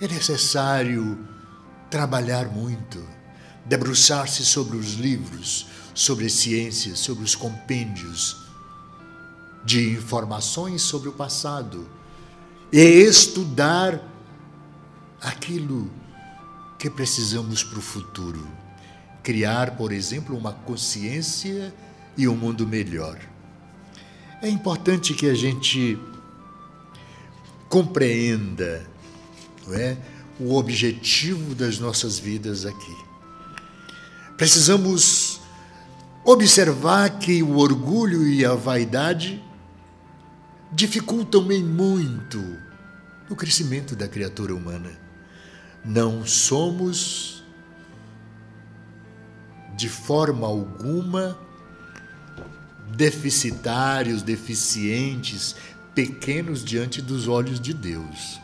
é 0.00 0.08
necessário 0.08 1.26
trabalhar 1.90 2.46
muito 2.46 3.00
debruçar-se 3.64 4.44
sobre 4.44 4.76
os 4.76 4.94
livros, 4.94 5.66
sobre 5.94 6.26
as 6.26 6.32
ciências, 6.32 6.98
sobre 6.98 7.22
os 7.22 7.34
compêndios 7.34 8.49
de 9.64 9.90
informações 9.90 10.82
sobre 10.82 11.08
o 11.08 11.12
passado 11.12 11.88
e 12.72 12.78
estudar 12.78 14.00
aquilo 15.20 15.90
que 16.78 16.88
precisamos 16.88 17.62
para 17.62 17.78
o 17.78 17.82
futuro. 17.82 18.46
Criar, 19.22 19.76
por 19.76 19.92
exemplo, 19.92 20.36
uma 20.36 20.52
consciência 20.52 21.74
e 22.16 22.26
um 22.26 22.36
mundo 22.36 22.66
melhor. 22.66 23.18
É 24.40 24.48
importante 24.48 25.12
que 25.12 25.28
a 25.28 25.34
gente 25.34 25.98
compreenda 27.68 28.86
não 29.66 29.74
é, 29.74 29.96
o 30.38 30.56
objetivo 30.56 31.54
das 31.54 31.78
nossas 31.78 32.18
vidas 32.18 32.64
aqui. 32.64 32.96
Precisamos 34.36 35.40
observar 36.24 37.18
que 37.18 37.42
o 37.42 37.58
orgulho 37.58 38.26
e 38.26 38.44
a 38.44 38.54
vaidade 38.54 39.42
dificultam 40.72 41.50
em 41.50 41.62
muito 41.62 42.58
o 43.28 43.36
crescimento 43.36 43.96
da 43.96 44.08
criatura 44.08 44.54
humana. 44.54 44.90
Não 45.84 46.26
somos, 46.26 47.42
de 49.76 49.88
forma 49.88 50.46
alguma, 50.46 51.38
deficitários, 52.96 54.22
deficientes, 54.22 55.56
pequenos 55.94 56.64
diante 56.64 57.00
dos 57.00 57.28
olhos 57.28 57.60
de 57.60 57.72
Deus. 57.72 58.40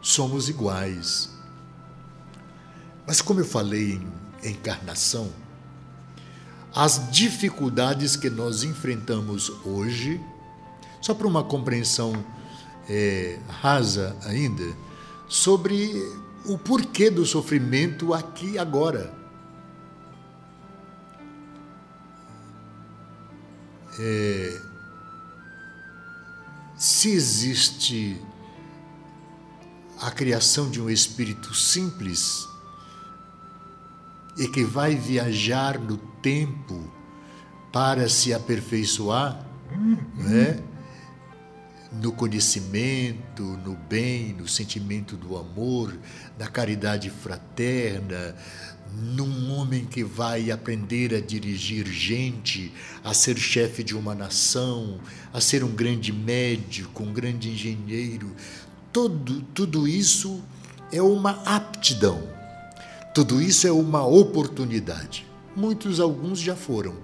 Somos 0.00 0.48
iguais. 0.48 1.30
Mas, 3.06 3.20
como 3.20 3.40
eu 3.40 3.44
falei 3.44 4.00
em 4.42 4.50
encarnação, 4.50 5.32
as 6.74 7.10
dificuldades 7.10 8.16
que 8.16 8.30
nós 8.30 8.64
enfrentamos 8.64 9.50
hoje, 9.64 10.20
só 11.02 11.12
para 11.12 11.26
uma 11.26 11.42
compreensão 11.42 12.24
é, 12.88 13.38
rasa 13.48 14.16
ainda, 14.24 14.64
sobre 15.28 15.92
o 16.46 16.56
porquê 16.56 17.10
do 17.10 17.26
sofrimento 17.26 18.14
aqui 18.14 18.52
e 18.52 18.58
agora. 18.58 19.12
É, 23.98 24.60
se 26.76 27.10
existe 27.10 28.20
a 30.00 30.10
criação 30.10 30.70
de 30.70 30.80
um 30.80 30.88
espírito 30.88 31.54
simples 31.54 32.48
e 34.36 34.48
que 34.48 34.64
vai 34.64 34.94
viajar 34.96 35.78
no 35.78 35.96
tempo 35.96 36.90
para 37.72 38.08
se 38.08 38.32
aperfeiçoar, 38.32 39.44
né? 40.16 40.62
No 42.00 42.12
conhecimento, 42.12 43.42
no 43.42 43.74
bem, 43.74 44.32
no 44.32 44.48
sentimento 44.48 45.16
do 45.16 45.36
amor, 45.36 45.94
na 46.38 46.46
caridade 46.46 47.10
fraterna, 47.10 48.34
num 48.94 49.52
homem 49.52 49.84
que 49.84 50.02
vai 50.04 50.50
aprender 50.50 51.14
a 51.14 51.20
dirigir 51.20 51.86
gente, 51.86 52.72
a 53.02 53.12
ser 53.12 53.36
chefe 53.38 53.82
de 53.82 53.96
uma 53.96 54.14
nação, 54.14 55.00
a 55.32 55.40
ser 55.40 55.64
um 55.64 55.72
grande 55.72 56.12
médico, 56.12 57.02
um 57.02 57.12
grande 57.12 57.50
engenheiro. 57.50 58.34
Tudo, 58.92 59.42
tudo 59.54 59.88
isso 59.88 60.42
é 60.90 61.00
uma 61.00 61.42
aptidão, 61.44 62.22
tudo 63.14 63.40
isso 63.40 63.66
é 63.66 63.72
uma 63.72 64.06
oportunidade. 64.06 65.26
Muitos, 65.54 66.00
alguns 66.00 66.38
já 66.38 66.56
foram, 66.56 66.96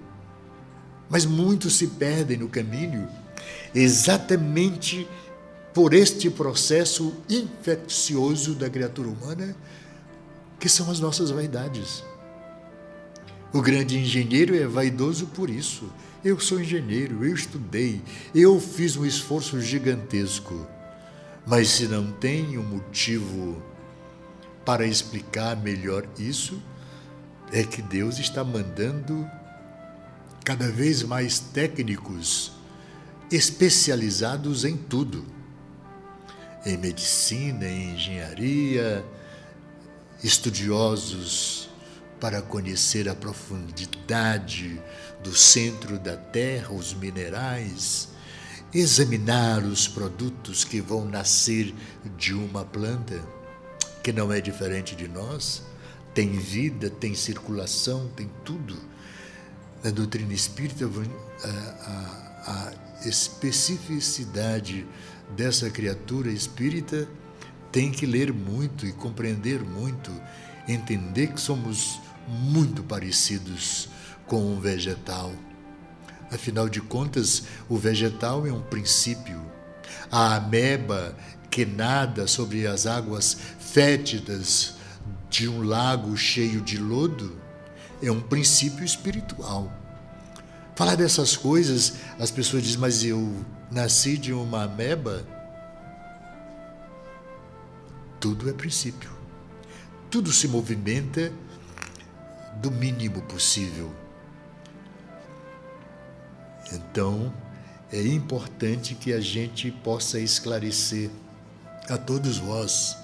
mas 1.09 1.25
muitos 1.25 1.73
se 1.73 1.87
perdem 1.87 2.37
no 2.37 2.47
caminho 2.47 3.07
exatamente 3.73 5.07
por 5.73 5.93
este 5.93 6.29
processo 6.29 7.15
infeccioso 7.29 8.55
da 8.55 8.69
criatura 8.69 9.07
humana 9.09 9.55
que 10.59 10.67
são 10.67 10.91
as 10.91 10.99
nossas 10.99 11.31
vaidades. 11.31 12.03
O 13.53 13.61
grande 13.61 13.97
engenheiro 13.97 14.55
é 14.55 14.67
vaidoso 14.67 15.27
por 15.27 15.49
isso. 15.49 15.91
Eu 16.23 16.39
sou 16.39 16.59
engenheiro, 16.59 17.25
eu 17.25 17.33
estudei, 17.33 18.01
eu 18.35 18.59
fiz 18.59 18.97
um 18.97 19.05
esforço 19.05 19.59
gigantesco. 19.61 20.67
Mas 21.47 21.69
se 21.69 21.87
não 21.87 22.11
tem 22.11 22.57
um 22.57 22.63
motivo 22.63 23.63
para 24.65 24.85
explicar 24.85 25.55
melhor 25.55 26.05
isso, 26.19 26.61
é 27.51 27.63
que 27.63 27.81
Deus 27.81 28.19
está 28.19 28.43
mandando 28.43 29.25
cada 30.43 30.69
vez 30.69 31.01
mais 31.03 31.39
técnicos 31.39 32.58
especializados 33.31 34.65
em 34.65 34.75
tudo. 34.75 35.25
Em 36.65 36.77
medicina, 36.77 37.65
em 37.67 37.95
engenharia, 37.95 39.05
estudiosos 40.23 41.69
para 42.19 42.41
conhecer 42.41 43.07
a 43.07 43.15
profundidade 43.15 44.81
do 45.23 45.33
centro 45.33 45.97
da 45.97 46.17
Terra, 46.17 46.73
os 46.73 46.93
minerais, 46.93 48.09
examinar 48.73 49.63
os 49.63 49.87
produtos 49.87 50.63
que 50.63 50.81
vão 50.81 51.05
nascer 51.05 51.73
de 52.17 52.33
uma 52.33 52.65
planta, 52.65 53.21
que 54.03 54.11
não 54.11 54.31
é 54.31 54.41
diferente 54.41 54.95
de 54.95 55.07
nós, 55.07 55.63
tem 56.13 56.31
vida, 56.31 56.89
tem 56.89 57.15
circulação, 57.15 58.09
tem 58.15 58.29
tudo. 58.43 58.77
Na 59.83 59.91
doutrina 59.91 60.33
espírita, 60.33 60.85
a, 60.85 61.47
a, 61.47 62.51
a 62.51 62.88
especificidade 63.05 64.85
dessa 65.35 65.69
criatura 65.69 66.29
espírita 66.31 67.07
tem 67.71 67.91
que 67.91 68.05
ler 68.05 68.33
muito 68.33 68.85
e 68.85 68.91
compreender 68.91 69.63
muito, 69.63 70.11
entender 70.67 71.27
que 71.27 71.39
somos 71.39 71.99
muito 72.27 72.83
parecidos 72.83 73.89
com 74.25 74.53
um 74.53 74.59
vegetal. 74.59 75.31
Afinal 76.31 76.69
de 76.69 76.81
contas, 76.81 77.43
o 77.67 77.77
vegetal 77.77 78.45
é 78.45 78.51
um 78.51 78.61
princípio. 78.61 79.41
A 80.11 80.35
ameba 80.35 81.15
que 81.49 81.65
nada 81.65 82.27
sobre 82.27 82.67
as 82.67 82.85
águas 82.85 83.35
fétidas 83.59 84.75
de 85.29 85.47
um 85.47 85.63
lago 85.63 86.15
cheio 86.15 86.61
de 86.61 86.77
lodo 86.77 87.35
é 88.01 88.11
um 88.11 88.21
princípio 88.21 88.83
espiritual. 88.83 89.78
Falar 90.79 90.95
dessas 90.95 91.35
coisas, 91.35 91.95
as 92.17 92.31
pessoas 92.31 92.63
dizem, 92.63 92.79
mas 92.79 93.03
eu 93.03 93.43
nasci 93.69 94.17
de 94.17 94.31
uma 94.31 94.63
ameba? 94.63 95.27
Tudo 98.17 98.49
é 98.49 98.53
princípio. 98.53 99.11
Tudo 100.09 100.31
se 100.31 100.47
movimenta 100.47 101.33
do 102.61 102.71
mínimo 102.71 103.21
possível. 103.23 103.91
Então, 106.71 107.33
é 107.91 108.01
importante 108.01 108.95
que 108.95 109.11
a 109.11 109.19
gente 109.19 109.69
possa 109.83 110.17
esclarecer 110.17 111.09
a 111.89 111.97
todos 111.97 112.37
vós 112.37 112.95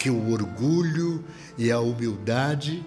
que 0.00 0.10
o 0.10 0.32
orgulho 0.32 1.24
e 1.56 1.70
a 1.70 1.78
humildade 1.78 2.84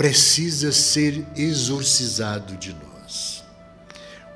precisa 0.00 0.72
ser 0.72 1.26
exorcizado 1.36 2.56
de 2.56 2.72
nós. 2.74 3.44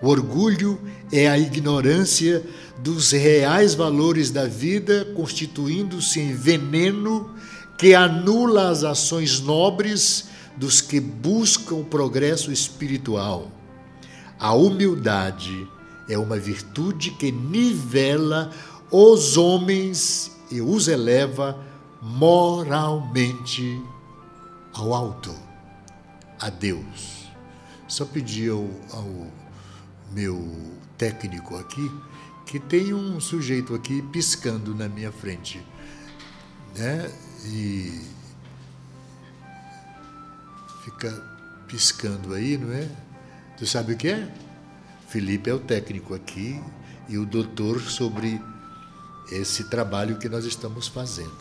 O 0.03 0.09
orgulho 0.09 0.79
é 1.11 1.27
a 1.27 1.38
ignorância 1.38 2.44
dos 2.81 3.12
reais 3.12 3.74
valores 3.74 4.31
da 4.31 4.46
vida, 4.46 5.07
constituindo-se 5.16 6.20
em 6.20 6.35
veneno 6.35 7.35
que 7.79 7.94
anula 7.94 8.68
as 8.68 8.85
ações 8.85 9.40
nobres 9.40 10.27
dos 10.55 10.83
que 10.83 11.00
buscam 11.00 11.77
o 11.77 11.85
progresso 11.85 12.53
espiritual. 12.53 13.50
A 14.38 14.53
humildade 14.53 15.66
é 16.11 16.18
uma 16.18 16.37
virtude 16.37 17.12
que 17.12 17.33
nivela 17.33 18.50
os 18.90 19.38
homens 19.38 20.31
e 20.50 20.61
os 20.61 20.88
eleva 20.88 21.59
moralmente 22.03 23.81
ao 24.74 24.92
alto, 24.92 25.43
a 26.40 26.51
Deus. 26.51 27.29
Só 27.87 28.05
pedi 28.05 28.49
ao, 28.49 28.68
ao 28.92 29.27
meu 30.12 30.73
técnico 30.97 31.57
aqui 31.57 31.90
que 32.47 32.59
tem 32.59 32.92
um 32.92 33.20
sujeito 33.20 33.75
aqui 33.75 34.03
piscando 34.03 34.75
na 34.75 34.88
minha 34.88 35.11
frente, 35.11 35.64
né? 36.77 37.11
E 37.47 38.01
fica 40.85 41.11
piscando 41.66 42.35
aí, 42.35 42.57
não 42.57 42.73
é? 42.73 42.88
Tu 43.57 43.66
sabe 43.66 43.94
o 43.94 43.97
que 43.97 44.09
é? 44.09 44.33
Felipe 45.09 45.49
é 45.49 45.55
o 45.55 45.59
técnico 45.59 46.14
aqui 46.14 46.62
e 47.09 47.18
o 47.18 47.25
doutor 47.25 47.81
sobre 47.81 48.40
esse 49.31 49.64
trabalho 49.64 50.18
que 50.18 50.29
nós 50.29 50.44
estamos 50.44 50.88
fazendo. 50.88 51.37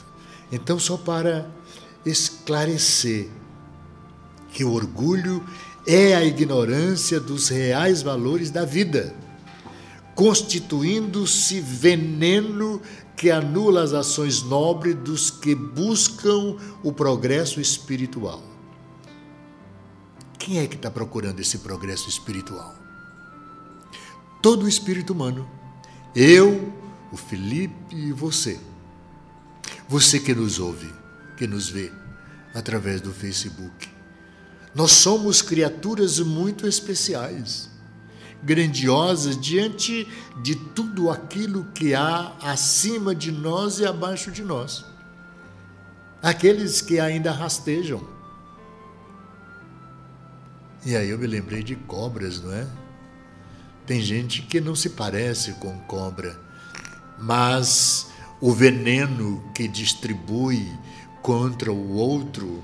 Então, 0.52 0.80
só 0.80 0.98
para 0.98 1.50
esclarecer 2.06 3.30
que 4.54 4.64
o 4.64 4.72
orgulho 4.72 5.44
é 5.86 6.16
a 6.16 6.24
ignorância 6.24 7.20
dos 7.20 7.50
reais 7.50 8.02
valores 8.02 8.50
da 8.50 8.64
vida 8.64 9.14
constituindo-se 10.16 11.60
veneno 11.60 12.82
que 13.16 13.32
anula 13.32 13.84
as 13.84 13.94
ações 13.94 14.44
nobres 14.44 14.96
dos 14.96 15.30
que 15.32 15.56
buscam 15.56 16.58
o 16.84 16.92
progresso 16.92 17.60
espiritual. 17.60 18.44
Quem 20.38 20.60
é 20.60 20.68
que 20.68 20.76
está 20.76 20.92
procurando 20.92 21.40
esse 21.40 21.60
progresso 21.60 22.10
espiritual? 22.10 22.76
Todo 24.42 24.64
o 24.64 24.68
espírito 24.68 25.14
humano. 25.14 25.50
Eu, 26.14 26.74
o 27.12 27.18
Felipe 27.18 27.74
e 27.96 28.12
você. 28.12 28.60
Você 29.88 30.20
que 30.20 30.34
nos 30.34 30.60
ouve, 30.60 30.94
que 31.38 31.48
nos 31.48 31.70
vê 31.70 31.92
através 32.54 33.00
do 33.00 33.14
Facebook. 33.14 33.90
Nós 34.74 34.92
somos 34.92 35.42
criaturas 35.42 36.20
muito 36.20 36.68
especiais 36.68 37.74
grandiosas 38.44 39.40
diante 39.40 40.08
de 40.42 40.56
tudo 40.56 41.10
aquilo 41.10 41.66
que 41.74 41.96
há 41.96 42.34
acima 42.42 43.16
de 43.16 43.32
nós 43.32 43.80
e 43.80 43.86
abaixo 43.86 44.30
de 44.32 44.44
nós. 44.44 44.86
Aqueles 46.22 46.82
que 46.82 47.00
ainda 47.00 47.32
rastejam. 47.32 48.06
E 50.86 50.96
aí 50.96 51.10
eu 51.10 51.18
me 51.18 51.28
lembrei 51.28 51.64
de 51.64 51.76
cobras, 51.76 52.42
não 52.42 52.54
é? 52.54 52.68
Tem 53.86 54.02
gente 54.02 54.42
que 54.42 54.60
não 54.60 54.76
se 54.76 54.90
parece 54.90 55.54
com 55.54 55.78
cobra, 55.82 56.40
mas 57.18 58.08
o 58.42 58.52
veneno 58.52 59.44
que 59.56 59.68
distribui 59.68 60.70
contra 61.22 61.72
o 61.72 61.94
outro 61.94 62.64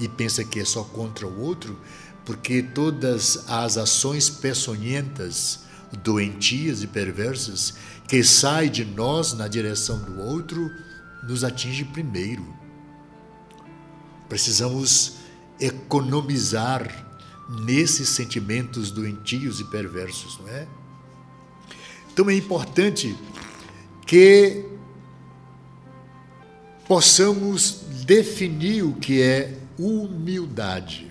e 0.00 0.08
pensa 0.08 0.42
que 0.44 0.58
é 0.58 0.64
só 0.64 0.82
contra 0.82 1.26
o 1.26 1.40
outro, 1.40 1.78
porque 2.24 2.62
todas 2.62 3.48
as 3.48 3.76
ações 3.76 4.30
peçonhentas, 4.30 5.60
doentias 6.02 6.82
e 6.82 6.86
perversas 6.86 7.74
que 8.08 8.24
saem 8.24 8.70
de 8.70 8.84
nós 8.84 9.32
na 9.34 9.46
direção 9.46 9.98
do 9.98 10.20
outro 10.20 10.70
nos 11.22 11.44
atinge 11.44 11.84
primeiro. 11.84 12.46
Precisamos 14.28 15.14
economizar 15.60 17.06
nesses 17.66 18.08
sentimentos 18.10 18.90
doentios 18.90 19.60
e 19.60 19.64
perversos, 19.64 20.38
não 20.38 20.48
é? 20.48 20.66
Então 22.12 22.30
é 22.30 22.34
importante 22.34 23.16
que 24.06 24.64
possamos 26.86 27.82
definir 28.04 28.82
o 28.82 28.94
que 28.94 29.20
é 29.22 29.59
humildade. 29.80 31.10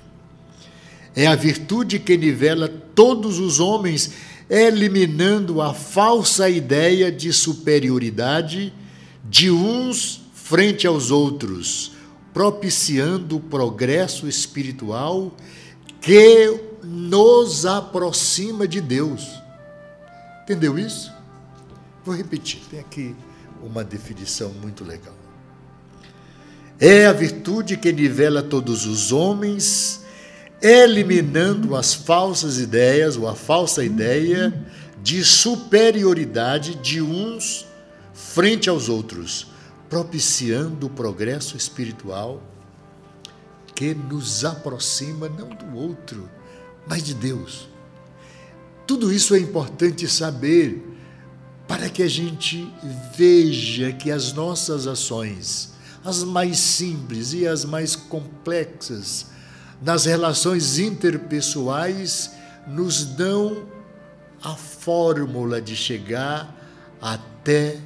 É 1.15 1.27
a 1.27 1.35
virtude 1.35 1.99
que 1.99 2.15
nivela 2.15 2.69
todos 2.95 3.39
os 3.39 3.59
homens, 3.59 4.11
eliminando 4.49 5.61
a 5.61 5.73
falsa 5.73 6.49
ideia 6.49 7.11
de 7.11 7.33
superioridade 7.33 8.73
de 9.23 9.51
uns 9.51 10.21
frente 10.33 10.87
aos 10.87 11.11
outros, 11.11 11.91
propiciando 12.33 13.37
o 13.37 13.39
progresso 13.39 14.27
espiritual 14.27 15.35
que 16.01 16.59
nos 16.83 17.65
aproxima 17.65 18.67
de 18.67 18.81
Deus. 18.81 19.27
Entendeu 20.43 20.79
isso? 20.79 21.11
Vou 22.03 22.15
repetir, 22.15 22.61
tem 22.71 22.79
aqui 22.79 23.15
uma 23.61 23.83
definição 23.83 24.49
muito 24.53 24.83
legal. 24.83 25.13
É 26.79 27.05
a 27.07 27.13
virtude 27.13 27.75
que 27.75 27.91
nivela 27.91 28.41
todos 28.41 28.85
os 28.85 29.11
homens, 29.11 30.01
eliminando 30.61 31.75
as 31.75 31.93
falsas 31.93 32.57
ideias 32.57 33.17
ou 33.17 33.27
a 33.27 33.35
falsa 33.35 33.83
ideia 33.83 34.53
de 35.03 35.23
superioridade 35.23 36.75
de 36.75 37.01
uns 37.01 37.65
frente 38.13 38.69
aos 38.69 38.87
outros, 38.87 39.47
propiciando 39.89 40.87
o 40.87 40.89
progresso 40.89 41.57
espiritual 41.57 42.41
que 43.75 43.93
nos 43.93 44.45
aproxima 44.45 45.29
não 45.29 45.49
do 45.49 45.77
outro, 45.77 46.29
mas 46.87 47.03
de 47.03 47.13
Deus. 47.13 47.69
Tudo 48.85 49.11
isso 49.11 49.35
é 49.35 49.39
importante 49.39 50.07
saber 50.07 50.85
para 51.67 51.89
que 51.89 52.03
a 52.03 52.07
gente 52.07 52.71
veja 53.15 53.91
que 53.91 54.11
as 54.11 54.33
nossas 54.33 54.87
ações, 54.87 55.68
as 56.03 56.23
mais 56.23 56.57
simples 56.59 57.33
e 57.33 57.47
as 57.47 57.65
mais 57.65 57.95
complexas, 57.95 59.27
nas 59.81 60.05
relações 60.05 60.79
interpessoais, 60.79 62.31
nos 62.67 63.05
dão 63.05 63.67
a 64.41 64.55
fórmula 64.55 65.61
de 65.61 65.75
chegar 65.75 66.55
até 67.01 67.79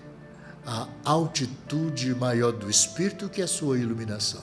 a 0.66 0.88
altitude 1.04 2.14
maior 2.16 2.52
do 2.52 2.70
espírito, 2.70 3.30
que 3.30 3.42
é 3.42 3.44
a 3.44 3.48
sua 3.48 3.78
iluminação. 3.78 4.42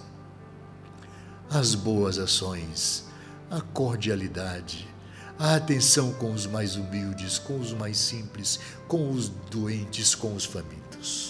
As 1.49 1.75
boas 1.75 2.19
ações, 2.19 3.05
a 3.51 3.61
cordialidade, 3.61 4.89
a 5.39 5.57
atenção 5.57 6.13
com 6.13 6.33
os 6.33 6.47
mais 6.47 6.77
humildes, 6.77 7.39
com 7.39 7.59
os 7.59 7.73
mais 7.73 7.97
simples, 7.97 8.61
com 8.87 9.11
os 9.11 9.29
doentes, 9.29 10.15
com 10.15 10.35
os 10.35 10.45
famintos. 10.45 11.30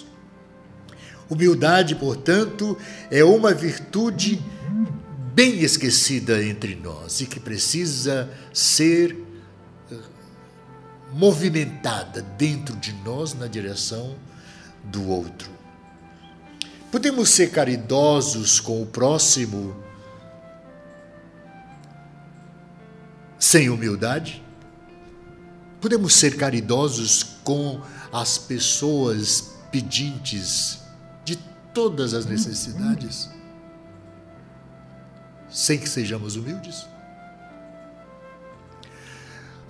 Humildade, 1.30 1.94
portanto, 1.94 2.76
é 3.08 3.22
uma 3.22 3.54
virtude 3.54 4.42
bem 5.32 5.60
esquecida 5.60 6.42
entre 6.42 6.74
nós 6.74 7.20
e 7.20 7.26
que 7.26 7.38
precisa 7.38 8.28
ser 8.52 9.16
eh, 9.92 9.94
movimentada 11.12 12.20
dentro 12.36 12.74
de 12.74 12.92
nós 13.04 13.32
na 13.32 13.46
direção 13.46 14.16
do 14.82 15.08
outro. 15.08 15.48
Podemos 16.90 17.28
ser 17.28 17.52
caridosos 17.52 18.58
com 18.58 18.82
o 18.82 18.86
próximo 18.86 19.76
sem 23.38 23.70
humildade? 23.70 24.42
Podemos 25.80 26.12
ser 26.12 26.36
caridosos 26.36 27.22
com 27.44 27.80
as 28.12 28.36
pessoas 28.36 29.52
pedintes 29.70 30.79
todas 31.74 32.14
as 32.14 32.26
necessidades, 32.26 33.30
sem 35.48 35.78
que 35.78 35.88
sejamos 35.88 36.36
humildes? 36.36 36.86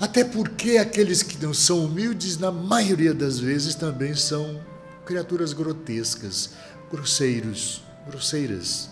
Até 0.01 0.25
porque 0.25 0.79
aqueles 0.79 1.23
que 1.23 1.43
não 1.45 1.53
são 1.53 1.85
humildes, 1.85 2.39
na 2.39 2.51
maioria 2.51 3.13
das 3.13 3.39
vezes, 3.39 3.75
também 3.75 4.15
são 4.15 4.59
criaturas 5.05 5.53
grotescas, 5.53 6.51
grosseiros, 6.91 7.83
grosseiras. 8.07 8.89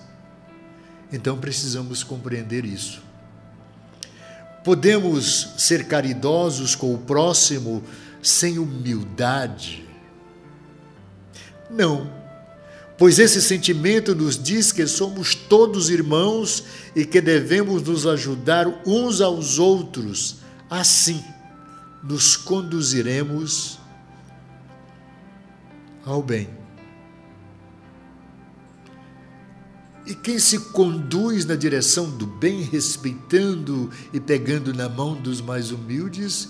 Então 1.11 1.39
precisamos 1.39 2.03
compreender 2.03 2.67
isso. 2.67 3.03
Podemos 4.63 5.55
ser 5.57 5.87
caridosos 5.87 6.75
com 6.75 6.95
o 6.95 6.99
próximo 6.99 7.83
sem 8.23 8.59
humildade? 8.59 9.89
Não, 11.71 12.11
pois 12.99 13.21
esse 13.21 13.41
sentimento 13.41 14.13
nos 14.13 14.37
diz 14.37 14.73
que 14.73 14.85
somos 14.89 15.35
todos 15.35 15.89
irmãos 15.89 16.65
e 16.97 17.07
que 17.07 17.21
devemos 17.21 17.83
nos 17.85 18.05
ajudar 18.05 18.67
uns 18.85 19.21
aos 19.21 19.61
outros. 19.61 20.39
Assim, 20.69 21.25
nos 22.03 22.37
conduziremos 22.37 23.79
ao 26.05 26.21
bem. 26.21 26.51
E 30.05 30.15
quem 30.15 30.39
se 30.39 30.59
conduz 30.59 31.45
na 31.45 31.55
direção 31.55 32.11
do 32.11 32.27
bem, 32.27 32.63
respeitando 32.63 33.91
e 34.13 34.19
pegando 34.19 34.75
na 34.75 34.89
mão 34.89 35.15
dos 35.15 35.41
mais 35.41 35.71
humildes, 35.71 36.49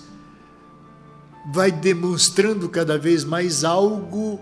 vai 1.53 1.71
demonstrando 1.71 2.69
cada 2.69 2.97
vez 2.97 3.23
mais 3.23 3.63
algo 3.63 4.39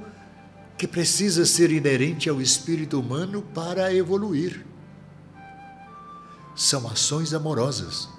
que 0.78 0.88
precisa 0.88 1.46
ser 1.46 1.72
inerente 1.72 2.30
ao 2.30 2.42
espírito 2.42 3.00
humano 3.00 3.42
para 3.42 3.94
evoluir. 3.94 4.66
São 6.56 6.88
ações 6.88 7.34
amorosas, 7.34 8.10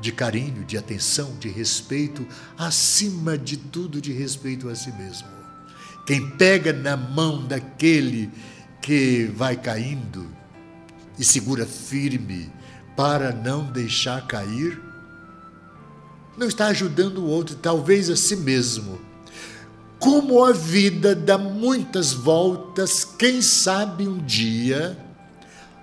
de 0.00 0.12
carinho, 0.12 0.64
de 0.64 0.76
atenção, 0.76 1.36
de 1.38 1.48
respeito, 1.48 2.26
acima 2.56 3.36
de 3.36 3.56
tudo, 3.56 4.00
de 4.00 4.12
respeito 4.12 4.68
a 4.68 4.74
si 4.74 4.92
mesmo. 4.92 5.28
Quem 6.06 6.30
pega 6.30 6.72
na 6.72 6.96
mão 6.96 7.46
daquele 7.46 8.30
que 8.80 9.30
vai 9.34 9.56
caindo 9.56 10.26
e 11.18 11.24
segura 11.24 11.66
firme 11.66 12.52
para 12.96 13.32
não 13.32 13.64
deixar 13.64 14.26
cair, 14.26 14.80
não 16.36 16.46
está 16.46 16.66
ajudando 16.66 17.18
o 17.18 17.26
outro, 17.26 17.56
talvez 17.56 18.08
a 18.10 18.16
si 18.16 18.36
mesmo. 18.36 19.00
Como 19.98 20.44
a 20.44 20.52
vida 20.52 21.14
dá 21.14 21.38
muitas 21.38 22.12
voltas, 22.12 23.04
quem 23.04 23.40
sabe 23.40 24.06
um 24.06 24.18
dia, 24.18 24.96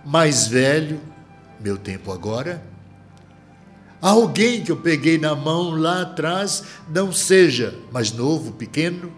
mais 0.05 0.47
velho, 0.47 1.01
meu 1.59 1.77
tempo 1.77 2.11
agora, 2.11 2.63
alguém 4.01 4.63
que 4.63 4.71
eu 4.71 4.77
peguei 4.77 5.17
na 5.17 5.35
mão 5.35 5.71
lá 5.71 6.01
atrás, 6.01 6.63
não 6.89 7.11
seja 7.11 7.73
mais 7.91 8.11
novo, 8.11 8.51
pequeno, 8.51 9.11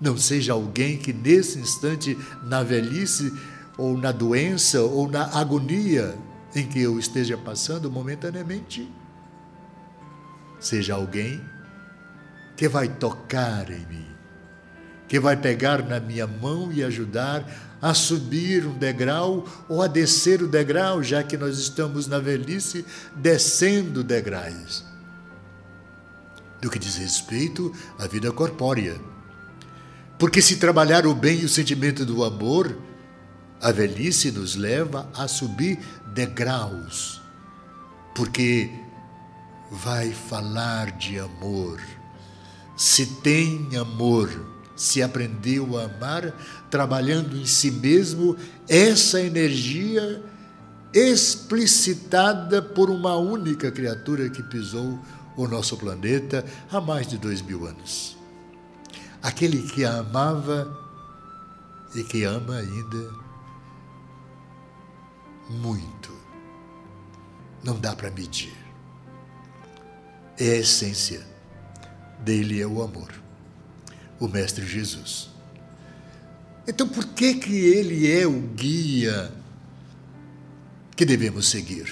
não 0.00 0.16
seja 0.16 0.52
alguém 0.52 0.96
que 0.96 1.12
nesse 1.12 1.58
instante, 1.58 2.16
na 2.44 2.62
velhice, 2.62 3.32
ou 3.76 3.96
na 3.96 4.12
doença, 4.12 4.82
ou 4.82 5.08
na 5.08 5.24
agonia 5.38 6.16
em 6.54 6.66
que 6.66 6.80
eu 6.80 6.98
esteja 6.98 7.36
passando 7.36 7.90
momentaneamente, 7.90 8.88
seja 10.60 10.94
alguém 10.94 11.40
que 12.58 12.68
vai 12.68 12.88
tocar 12.88 13.70
em 13.70 13.86
mim, 13.86 14.06
que 15.06 15.20
vai 15.20 15.36
pegar 15.36 15.80
na 15.80 16.00
minha 16.00 16.26
mão 16.26 16.72
e 16.72 16.82
ajudar 16.82 17.48
a 17.80 17.94
subir 17.94 18.66
um 18.66 18.76
degrau 18.76 19.46
ou 19.68 19.80
a 19.80 19.86
descer 19.86 20.42
o 20.42 20.48
degrau, 20.48 21.00
já 21.00 21.22
que 21.22 21.36
nós 21.36 21.56
estamos 21.56 22.08
na 22.08 22.18
velhice 22.18 22.84
descendo 23.14 24.02
degraus. 24.02 24.84
Do 26.60 26.68
que 26.68 26.80
diz 26.80 26.96
respeito 26.96 27.72
à 27.96 28.08
vida 28.08 28.32
corpórea. 28.32 29.00
Porque 30.18 30.42
se 30.42 30.56
trabalhar 30.56 31.06
o 31.06 31.14
bem 31.14 31.38
e 31.38 31.44
o 31.44 31.48
sentimento 31.48 32.04
do 32.04 32.24
amor, 32.24 32.76
a 33.62 33.70
velhice 33.70 34.32
nos 34.32 34.56
leva 34.56 35.08
a 35.14 35.28
subir 35.28 35.78
degraus. 36.12 37.22
Porque 38.16 38.68
vai 39.70 40.10
falar 40.10 40.90
de 40.98 41.20
amor. 41.20 41.80
Se 42.78 43.06
tem 43.06 43.76
amor, 43.76 44.30
se 44.76 45.02
aprendeu 45.02 45.76
a 45.76 45.86
amar, 45.86 46.32
trabalhando 46.70 47.36
em 47.36 47.44
si 47.44 47.72
mesmo, 47.72 48.36
essa 48.68 49.20
energia 49.20 50.22
explicitada 50.94 52.62
por 52.62 52.88
uma 52.88 53.16
única 53.16 53.72
criatura 53.72 54.30
que 54.30 54.44
pisou 54.44 54.96
o 55.36 55.48
nosso 55.48 55.76
planeta 55.76 56.44
há 56.70 56.80
mais 56.80 57.08
de 57.08 57.18
dois 57.18 57.42
mil 57.42 57.66
anos. 57.66 58.16
Aquele 59.20 59.60
que 59.62 59.84
a 59.84 59.98
amava 59.98 60.72
e 61.96 62.04
que 62.04 62.22
ama 62.22 62.58
ainda 62.58 63.10
muito. 65.50 66.12
Não 67.64 67.76
dá 67.76 67.96
para 67.96 68.08
medir. 68.12 68.56
É 70.38 70.52
a 70.52 70.56
essência 70.58 71.26
dele 72.24 72.60
é 72.60 72.66
o 72.66 72.82
amor. 72.82 73.12
O 74.20 74.26
Mestre 74.28 74.66
Jesus. 74.66 75.30
Então, 76.66 76.88
por 76.88 77.04
que 77.06 77.34
que 77.34 77.56
ele 77.56 78.10
é 78.10 78.26
o 78.26 78.40
guia 78.40 79.32
que 80.94 81.04
devemos 81.04 81.48
seguir? 81.48 81.88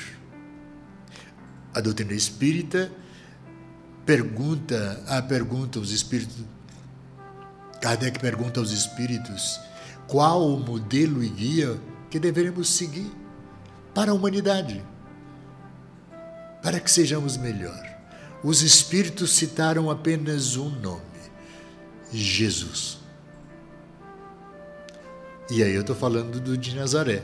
A 1.74 1.80
doutrina 1.80 2.12
espírita 2.12 2.90
pergunta, 4.06 5.02
a 5.08 5.20
pergunta 5.20 5.80
aos 5.80 5.90
espíritos, 5.90 6.36
Kardec 7.80 8.20
pergunta 8.20 8.60
aos 8.60 8.70
espíritos 8.70 9.60
qual 10.06 10.48
o 10.48 10.58
modelo 10.58 11.22
e 11.24 11.28
guia 11.28 11.78
que 12.08 12.20
deveremos 12.20 12.70
seguir 12.70 13.10
para 13.92 14.12
a 14.12 14.14
humanidade, 14.14 14.82
para 16.62 16.78
que 16.78 16.90
sejamos 16.90 17.36
melhor. 17.36 17.95
Os 18.42 18.62
espíritos 18.62 19.32
citaram 19.32 19.90
apenas 19.90 20.56
um 20.56 20.68
nome: 20.68 21.02
Jesus. 22.12 22.98
E 25.50 25.62
aí 25.62 25.74
eu 25.74 25.82
estou 25.82 25.94
falando 25.94 26.40
do 26.40 26.58
de 26.58 26.74
Nazaré, 26.74 27.22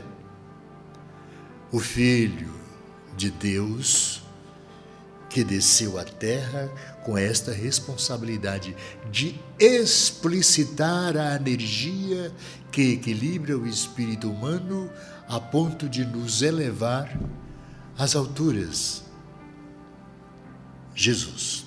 o 1.71 1.79
Filho 1.79 2.53
de 3.17 3.29
Deus 3.29 4.23
que 5.33 5.43
desceu 5.43 5.97
à 5.97 6.03
terra 6.03 6.71
com 7.03 7.17
esta 7.17 7.51
responsabilidade 7.51 8.75
de 9.11 9.41
explicitar 9.59 11.17
a 11.17 11.35
energia 11.35 12.31
que 12.71 12.93
equilibra 12.93 13.57
o 13.57 13.65
espírito 13.65 14.29
humano 14.29 14.91
a 15.27 15.39
ponto 15.39 15.89
de 15.89 16.05
nos 16.05 16.43
elevar 16.43 17.19
às 17.97 18.15
alturas. 18.15 19.02
Jesus. 20.95 21.65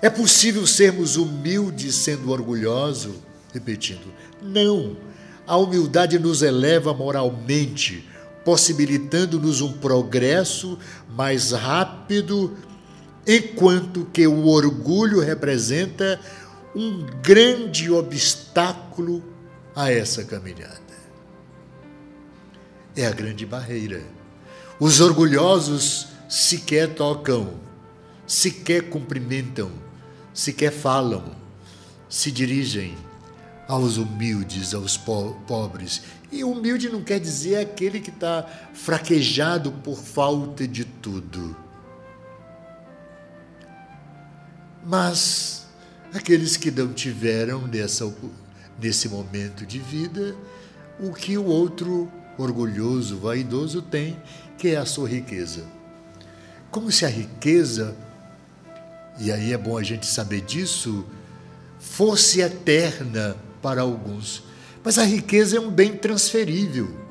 É 0.00 0.10
possível 0.10 0.66
sermos 0.66 1.16
humildes 1.16 1.94
sendo 1.94 2.30
orgulhosos? 2.30 3.14
Repetindo, 3.52 4.12
não. 4.42 4.96
A 5.46 5.56
humildade 5.56 6.18
nos 6.18 6.42
eleva 6.42 6.92
moralmente 6.94 8.08
possibilitando-nos 8.44 9.60
um 9.60 9.72
progresso 9.72 10.78
mais 11.10 11.52
rápido, 11.52 12.56
enquanto 13.26 14.04
que 14.06 14.26
o 14.26 14.46
orgulho 14.46 15.20
representa 15.20 16.20
um 16.74 17.06
grande 17.22 17.90
obstáculo 17.90 19.22
a 19.74 19.90
essa 19.90 20.24
caminhada. 20.24 20.80
É 22.96 23.06
a 23.06 23.10
grande 23.10 23.46
barreira. 23.46 24.02
Os 24.80 25.00
orgulhosos 25.00 26.08
sequer 26.28 26.94
tocam, 26.94 27.54
sequer 28.26 28.88
cumprimentam, 28.88 29.70
sequer 30.32 30.72
falam, 30.72 31.24
se 32.08 32.30
dirigem 32.30 32.96
aos 33.68 33.96
humildes, 33.96 34.74
aos 34.74 34.96
po 34.96 35.34
pobres. 35.46 36.02
E 36.30 36.44
humilde 36.44 36.88
não 36.88 37.02
quer 37.02 37.20
dizer 37.20 37.56
aquele 37.56 38.00
que 38.00 38.10
está 38.10 38.46
fraquejado 38.72 39.72
por 39.72 39.98
falta 39.98 40.66
de 40.66 40.84
tudo. 40.84 41.56
Mas 44.84 45.66
aqueles 46.12 46.56
que 46.56 46.70
não 46.70 46.92
tiveram 46.92 47.66
nessa, 47.66 48.12
nesse 48.80 49.08
momento 49.08 49.64
de 49.64 49.78
vida 49.78 50.34
o 51.00 51.12
que 51.12 51.36
o 51.36 51.44
outro 51.44 52.10
orgulhoso, 52.38 53.18
vaidoso 53.18 53.82
tem, 53.82 54.16
que 54.56 54.68
é 54.68 54.76
a 54.76 54.86
sua 54.86 55.08
riqueza. 55.08 55.64
Como 56.70 56.90
se 56.90 57.04
a 57.04 57.08
riqueza, 57.08 57.96
e 59.18 59.30
aí 59.30 59.52
é 59.52 59.58
bom 59.58 59.76
a 59.76 59.82
gente 59.82 60.06
saber 60.06 60.40
disso, 60.40 61.04
fosse 61.78 62.40
eterna 62.40 63.36
para 63.60 63.82
alguns. 63.82 64.42
Mas 64.82 64.98
a 64.98 65.04
riqueza 65.04 65.56
é 65.56 65.60
um 65.60 65.70
bem 65.70 65.96
transferível. 65.96 67.02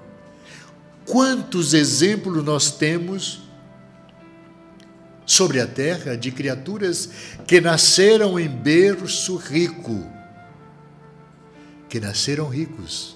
Quantos 1.05 1.73
exemplos 1.73 2.43
nós 2.43 2.71
temos 2.71 3.41
sobre 5.25 5.61
a 5.61 5.67
terra 5.67 6.15
de 6.15 6.31
criaturas 6.31 7.09
que 7.47 7.61
nasceram 7.61 8.39
em 8.39 8.49
berço 8.49 9.35
rico, 9.37 10.05
que 11.87 11.99
nasceram 11.99 12.49
ricos, 12.49 13.15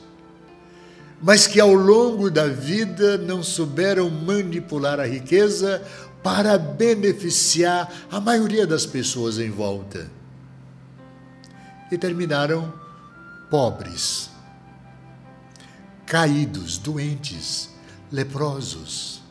mas 1.21 1.47
que 1.47 1.59
ao 1.59 1.73
longo 1.73 2.29
da 2.29 2.47
vida 2.47 3.17
não 3.17 3.41
souberam 3.41 4.09
manipular 4.09 4.99
a 4.99 5.05
riqueza 5.05 5.81
para 6.25 6.57
beneficiar 6.57 7.93
a 8.09 8.19
maioria 8.19 8.65
das 8.65 8.83
pessoas 8.83 9.37
em 9.37 9.51
volta. 9.51 10.09
E 11.91 11.99
terminaram 11.99 12.73
pobres, 13.47 14.31
caídos, 16.03 16.79
doentes, 16.79 17.69
leprosos, 18.11 19.21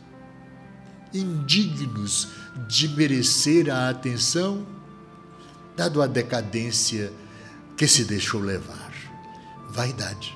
indignos 1.12 2.28
de 2.68 2.86
merecer 2.90 3.68
a 3.74 3.88
atenção, 3.88 4.64
dado 5.76 6.00
a 6.00 6.06
decadência 6.06 7.12
que 7.76 7.88
se 7.88 8.04
deixou 8.04 8.40
levar. 8.40 8.92
Vaidade. 9.68 10.32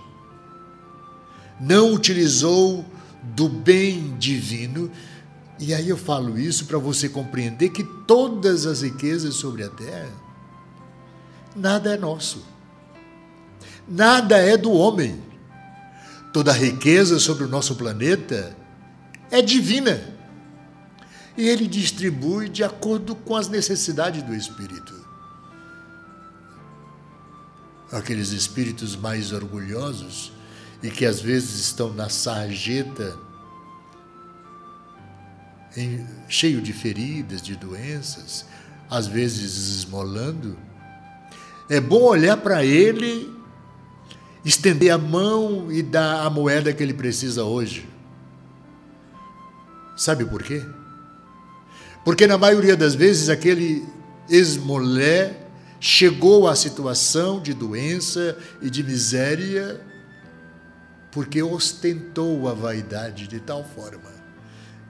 Não 1.60 1.94
utilizou 1.94 2.84
do 3.22 3.48
bem 3.48 4.16
divino, 4.18 4.90
e 5.58 5.74
aí 5.74 5.88
eu 5.88 5.96
falo 5.96 6.38
isso 6.38 6.66
para 6.66 6.78
você 6.78 7.08
compreender 7.08 7.70
que 7.70 7.82
todas 7.82 8.66
as 8.66 8.82
riquezas 8.82 9.34
sobre 9.34 9.64
a 9.64 9.68
terra, 9.68 10.12
nada 11.56 11.94
é 11.94 11.96
nosso 11.96 12.58
Nada 13.88 14.36
é 14.36 14.56
do 14.56 14.70
homem. 14.70 15.22
Toda 16.32 16.50
a 16.50 16.54
riqueza 16.54 17.18
sobre 17.18 17.44
o 17.44 17.48
nosso 17.48 17.74
planeta 17.74 18.54
é 19.30 19.40
divina. 19.40 19.98
E 21.36 21.48
ele 21.48 21.66
distribui 21.66 22.50
de 22.50 22.62
acordo 22.62 23.14
com 23.14 23.34
as 23.34 23.48
necessidades 23.48 24.22
do 24.22 24.34
espírito. 24.34 24.92
Aqueles 27.90 28.30
espíritos 28.30 28.94
mais 28.94 29.32
orgulhosos 29.32 30.32
e 30.82 30.90
que 30.90 31.06
às 31.06 31.20
vezes 31.20 31.58
estão 31.58 31.94
na 31.94 32.10
sarjeta, 32.10 33.16
em, 35.76 36.06
cheio 36.28 36.60
de 36.60 36.72
feridas, 36.72 37.42
de 37.42 37.56
doenças, 37.56 38.46
às 38.90 39.06
vezes 39.06 39.76
esmolando, 39.76 40.56
é 41.68 41.80
bom 41.80 42.02
olhar 42.02 42.36
para 42.36 42.64
ele 42.64 43.30
estender 44.44 44.90
a 44.90 44.98
mão 44.98 45.70
e 45.70 45.82
dar 45.82 46.24
a 46.24 46.30
moeda 46.30 46.72
que 46.72 46.82
ele 46.82 46.94
precisa 46.94 47.44
hoje. 47.44 47.88
Sabe 49.96 50.24
por 50.24 50.42
quê? 50.42 50.64
Porque 52.04 52.26
na 52.26 52.38
maioria 52.38 52.76
das 52.76 52.94
vezes 52.94 53.28
aquele 53.28 53.84
esmolé 54.30 55.48
chegou 55.80 56.48
à 56.48 56.54
situação 56.54 57.40
de 57.40 57.52
doença 57.52 58.36
e 58.62 58.70
de 58.70 58.82
miséria 58.82 59.80
porque 61.10 61.42
ostentou 61.42 62.48
a 62.48 62.54
vaidade 62.54 63.26
de 63.26 63.40
tal 63.40 63.64
forma 63.64 64.17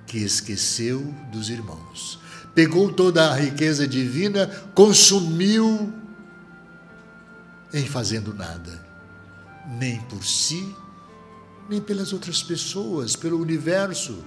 que 0.09 0.19
esqueceu 0.19 1.15
dos 1.31 1.51
irmãos. 1.51 2.19
Pegou 2.55 2.93
toda 2.93 3.31
a 3.31 3.35
riqueza 3.37 3.87
divina, 3.87 4.49
consumiu 4.75 5.93
em 7.73 7.87
fazendo 7.87 8.35
nada 8.35 8.89
nem 9.77 10.01
por 10.03 10.25
si, 10.25 10.75
nem 11.69 11.81
pelas 11.81 12.13
outras 12.13 12.43
pessoas, 12.43 13.15
pelo 13.15 13.39
universo, 13.39 14.25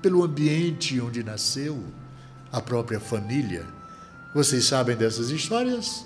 pelo 0.00 0.24
ambiente 0.24 1.00
onde 1.00 1.22
nasceu, 1.22 1.82
a 2.50 2.60
própria 2.60 2.98
família. 2.98 3.64
Vocês 4.34 4.64
sabem 4.64 4.96
dessas 4.96 5.30
histórias? 5.30 6.04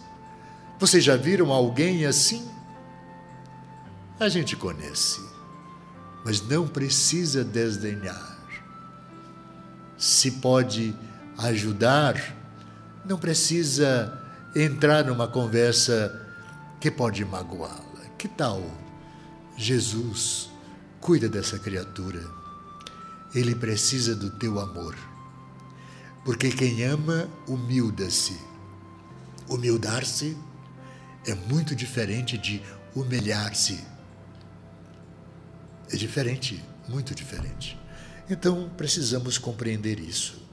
Vocês 0.78 1.02
já 1.02 1.16
viram 1.16 1.50
alguém 1.50 2.04
assim? 2.04 2.46
A 4.20 4.28
gente 4.28 4.54
conhece, 4.54 5.20
mas 6.22 6.46
não 6.46 6.68
precisa 6.68 7.42
desdenhar. 7.42 8.35
Se 9.96 10.30
pode 10.32 10.94
ajudar, 11.38 12.14
não 13.04 13.18
precisa 13.18 14.12
entrar 14.54 15.04
numa 15.04 15.28
conversa 15.28 16.26
que 16.80 16.90
pode 16.90 17.24
magoá-la. 17.24 18.06
Que 18.18 18.28
tal 18.28 18.62
Jesus 19.56 20.50
cuida 21.00 21.28
dessa 21.28 21.58
criatura? 21.58 22.36
ele 23.38 23.54
precisa 23.54 24.14
do 24.14 24.30
teu 24.30 24.58
amor. 24.58 24.96
Porque 26.24 26.50
quem 26.50 26.82
ama, 26.84 27.28
humilda-se. 27.46 28.38
Humildar-se 29.48 30.36
é 31.26 31.34
muito 31.34 31.74
diferente 31.74 32.36
de 32.36 32.62
humilhar-se. 32.94 33.84
É 35.92 35.96
diferente, 35.96 36.62
muito 36.88 37.14
diferente. 37.14 37.78
Então 38.28 38.70
precisamos 38.76 39.38
compreender 39.38 40.00
isso. 40.00 40.46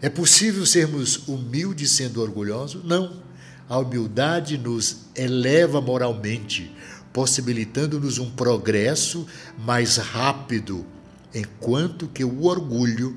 É 0.00 0.08
possível 0.08 0.64
sermos 0.66 1.26
humildes 1.28 1.92
sendo 1.92 2.20
orgulhosos? 2.20 2.84
Não. 2.84 3.22
A 3.68 3.78
humildade 3.78 4.56
nos 4.56 5.06
eleva 5.14 5.80
moralmente, 5.80 6.74
possibilitando-nos 7.12 8.18
um 8.18 8.30
progresso 8.30 9.26
mais 9.58 9.96
rápido, 9.96 10.86
enquanto 11.34 12.06
que 12.06 12.24
o 12.24 12.44
orgulho 12.44 13.16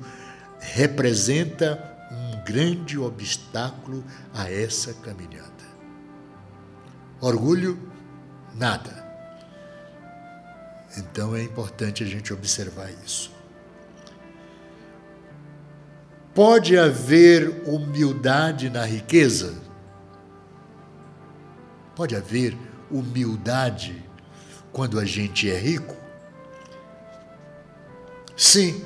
representa 0.58 1.78
um 2.10 2.44
grande 2.44 2.98
obstáculo 2.98 4.04
a 4.34 4.50
essa 4.50 4.92
caminhada. 4.94 5.50
Orgulho, 7.20 7.78
nada. 8.54 9.06
Então 10.96 11.36
é 11.36 11.42
importante 11.42 12.02
a 12.02 12.06
gente 12.06 12.32
observar 12.32 12.90
isso. 13.04 13.39
Pode 16.34 16.78
haver 16.78 17.64
humildade 17.66 18.70
na 18.70 18.84
riqueza? 18.84 19.54
Pode 21.96 22.14
haver 22.14 22.56
humildade 22.90 24.02
quando 24.72 25.00
a 25.00 25.04
gente 25.04 25.50
é 25.50 25.58
rico? 25.58 25.96
Sim, 28.36 28.80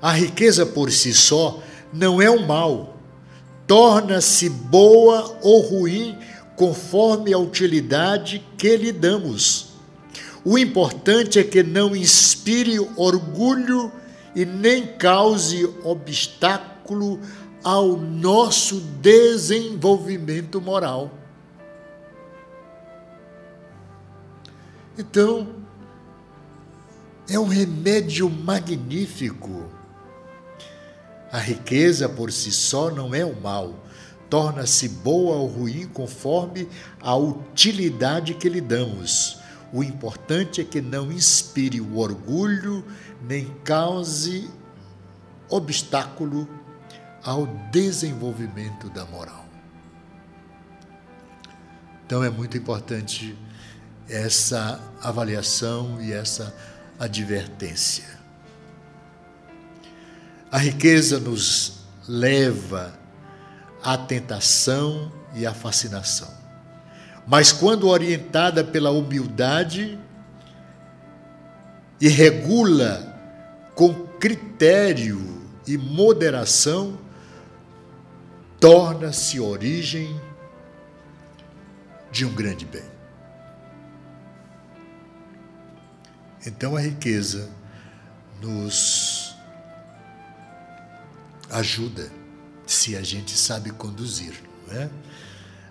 a 0.00 0.12
riqueza 0.12 0.64
por 0.64 0.92
si 0.92 1.12
só 1.12 1.60
não 1.92 2.22
é 2.22 2.30
um 2.30 2.46
mal. 2.46 2.96
Torna-se 3.66 4.48
boa 4.48 5.38
ou 5.42 5.60
ruim 5.62 6.16
conforme 6.54 7.34
a 7.34 7.38
utilidade 7.38 8.46
que 8.56 8.76
lhe 8.76 8.92
damos. 8.92 9.70
O 10.44 10.56
importante 10.56 11.40
é 11.40 11.42
que 11.42 11.64
não 11.64 11.96
inspire 11.96 12.78
orgulho 12.96 13.90
e 14.36 14.44
nem 14.44 14.86
cause 14.86 15.66
obstáculo 16.86 17.20
ao 17.64 17.96
nosso 17.96 18.80
desenvolvimento 19.00 20.60
moral. 20.60 21.10
Então, 24.96 25.48
é 27.28 27.38
um 27.38 27.48
remédio 27.48 28.30
magnífico. 28.30 29.68
A 31.32 31.38
riqueza 31.38 32.08
por 32.08 32.30
si 32.30 32.52
só 32.52 32.88
não 32.90 33.12
é 33.14 33.24
o 33.24 33.38
mal, 33.38 33.74
torna-se 34.30 34.88
boa 34.88 35.36
ou 35.36 35.48
ruim 35.48 35.88
conforme 35.88 36.68
a 37.00 37.16
utilidade 37.16 38.34
que 38.34 38.48
lhe 38.48 38.60
damos. 38.60 39.38
O 39.72 39.82
importante 39.82 40.60
é 40.60 40.64
que 40.64 40.80
não 40.80 41.10
inspire 41.10 41.80
o 41.80 41.98
orgulho 41.98 42.84
nem 43.28 43.46
cause 43.64 44.48
obstáculo 45.50 46.48
ao 47.26 47.44
desenvolvimento 47.72 48.88
da 48.88 49.04
moral. 49.04 49.44
Então 52.06 52.22
é 52.22 52.30
muito 52.30 52.56
importante 52.56 53.36
essa 54.08 54.80
avaliação 55.02 56.00
e 56.00 56.12
essa 56.12 56.54
advertência. 57.00 58.04
A 60.52 60.58
riqueza 60.58 61.18
nos 61.18 61.80
leva 62.08 62.96
à 63.82 63.98
tentação 63.98 65.10
e 65.34 65.44
à 65.44 65.52
fascinação. 65.52 66.32
Mas 67.26 67.50
quando 67.50 67.88
orientada 67.88 68.62
pela 68.62 68.92
humildade 68.92 69.98
e 72.00 72.06
regula 72.06 73.12
com 73.74 73.92
critério 74.20 75.42
e 75.66 75.76
moderação, 75.76 77.04
torna-se 78.66 79.38
origem 79.38 80.20
de 82.10 82.26
um 82.26 82.34
grande 82.34 82.64
bem. 82.64 82.82
Então 86.44 86.74
a 86.74 86.80
riqueza 86.80 87.48
nos 88.42 89.36
ajuda 91.48 92.10
se 92.66 92.96
a 92.96 93.02
gente 93.02 93.38
sabe 93.38 93.70
conduzir, 93.70 94.34
não 94.66 94.74
é? 94.74 94.90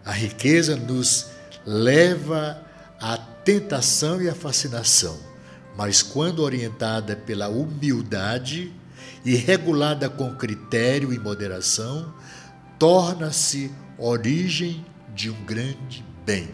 A 0.06 0.14
riqueza 0.14 0.78
nos 0.78 1.32
leva 1.66 2.64
à 2.98 3.18
tentação 3.18 4.22
e 4.22 4.30
à 4.30 4.34
fascinação, 4.34 5.20
mas 5.76 6.02
quando 6.02 6.42
orientada 6.42 7.14
pela 7.14 7.50
humildade 7.50 8.72
e 9.26 9.36
regulada 9.36 10.10
com 10.10 10.34
critério 10.34 11.12
e 11.12 11.20
moderação, 11.20 12.14
torna-se 12.78 13.72
origem 13.98 14.86
de 15.14 15.30
um 15.30 15.46
grande 15.46 16.06
bem. 16.26 16.50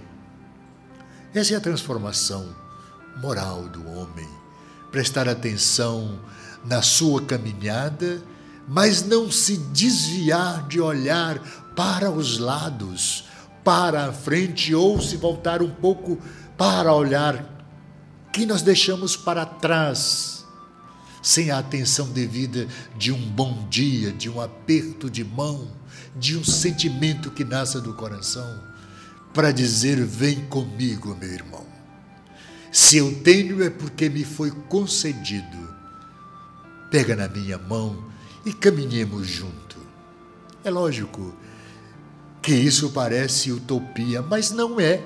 Essa 1.33 1.53
é 1.53 1.57
a 1.57 1.61
transformação 1.61 2.55
moral 3.17 3.67
do 3.69 3.87
homem. 3.87 4.27
Prestar 4.91 5.27
atenção 5.27 6.19
na 6.65 6.81
sua 6.81 7.21
caminhada, 7.21 8.21
mas 8.67 9.03
não 9.03 9.31
se 9.31 9.57
desviar 9.57 10.67
de 10.67 10.79
olhar 10.79 11.39
para 11.75 12.11
os 12.11 12.37
lados, 12.37 13.25
para 13.63 14.07
a 14.07 14.13
frente 14.13 14.75
ou 14.75 15.01
se 15.01 15.17
voltar 15.17 15.61
um 15.61 15.71
pouco 15.71 16.17
para 16.57 16.93
olhar 16.93 17.45
que 18.31 18.45
nós 18.45 18.61
deixamos 18.61 19.17
para 19.17 19.45
trás, 19.45 20.45
sem 21.21 21.51
a 21.51 21.59
atenção 21.59 22.09
devida 22.09 22.67
de 22.97 23.11
um 23.11 23.19
bom 23.19 23.67
dia, 23.69 24.11
de 24.11 24.29
um 24.29 24.39
aperto 24.39 25.09
de 25.09 25.23
mão, 25.23 25.67
de 26.15 26.37
um 26.37 26.43
sentimento 26.43 27.31
que 27.31 27.43
nasça 27.43 27.79
do 27.79 27.93
coração, 27.93 28.59
para 29.33 29.51
dizer: 29.51 30.03
Vem 30.05 30.45
comigo, 30.45 31.15
meu 31.15 31.31
irmão. 31.31 31.65
Se 32.71 32.97
eu 32.97 33.13
tenho 33.21 33.61
é 33.63 33.69
porque 33.69 34.09
me 34.09 34.23
foi 34.23 34.51
concedido. 34.51 35.69
Pega 36.89 37.15
na 37.15 37.27
minha 37.27 37.57
mão 37.57 38.03
e 38.45 38.53
caminhemos 38.53 39.27
junto. 39.27 39.77
É 40.63 40.69
lógico 40.69 41.35
que 42.41 42.53
isso 42.53 42.89
parece 42.89 43.51
utopia, 43.51 44.21
mas 44.21 44.51
não 44.51 44.79
é. 44.79 45.03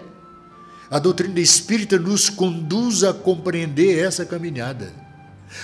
A 0.89 0.99
doutrina 0.99 1.39
espírita 1.39 1.97
nos 1.97 2.29
conduz 2.29 3.03
a 3.03 3.13
compreender 3.13 3.99
essa 3.99 4.25
caminhada, 4.25 4.93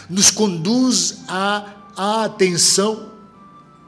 nos 0.10 0.32
conduz 0.32 1.24
à 1.28 1.72
atenção 1.96 3.11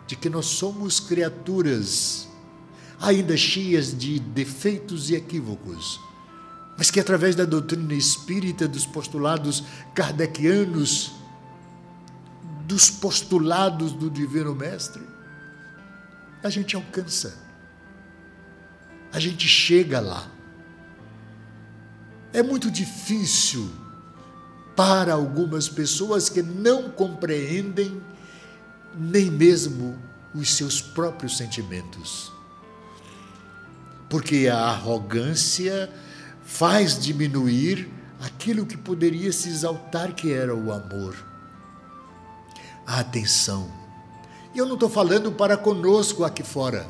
de 0.08 0.16
que 0.16 0.30
nós 0.30 0.46
somos 0.46 1.00
criaturas 1.00 2.28
ainda 3.00 3.36
cheias 3.36 3.98
de 3.98 4.20
defeitos 4.20 5.10
e 5.10 5.16
equívocos 5.16 6.00
mas 6.78 6.90
que 6.90 7.00
através 7.00 7.36
da 7.36 7.46
doutrina 7.46 7.94
espírita, 7.94 8.68
dos 8.68 8.86
postulados 8.86 9.64
kardecianos, 9.94 11.12
dos 12.66 12.90
postulados 12.90 13.92
do 13.92 14.10
Divino 14.10 14.56
Mestre, 14.56 15.04
a 16.44 16.50
gente 16.50 16.76
alcança, 16.76 17.38
a 19.12 19.20
gente 19.20 19.48
chega 19.48 20.00
lá. 20.00 20.28
É 22.32 22.42
muito 22.42 22.72
difícil 22.72 23.70
para 24.76 25.14
algumas 25.14 25.70
pessoas 25.70 26.30
que 26.30 26.42
não 26.42 26.90
compreendem 26.90 28.02
nem 28.96 29.30
mesmo 29.30 29.98
os 30.34 30.50
seus 30.54 30.82
próprios 30.82 31.38
sentimentos. 31.38 32.32
Porque 34.10 34.48
a 34.48 34.58
arrogância 34.58 35.92
faz 36.44 37.00
diminuir 37.00 37.90
aquilo 38.20 38.66
que 38.66 38.78
poderia 38.78 39.32
se 39.32 39.50
exaltar, 39.50 40.14
que 40.14 40.32
era 40.32 40.56
o 40.56 40.72
amor. 40.72 41.16
A 42.86 43.00
atenção. 43.00 43.72
E 44.54 44.58
eu 44.58 44.66
não 44.66 44.76
estou 44.76 44.90
falando 44.90 45.32
para 45.32 45.58
conosco 45.58 46.24
aqui 46.24 46.44
fora, 46.44 46.88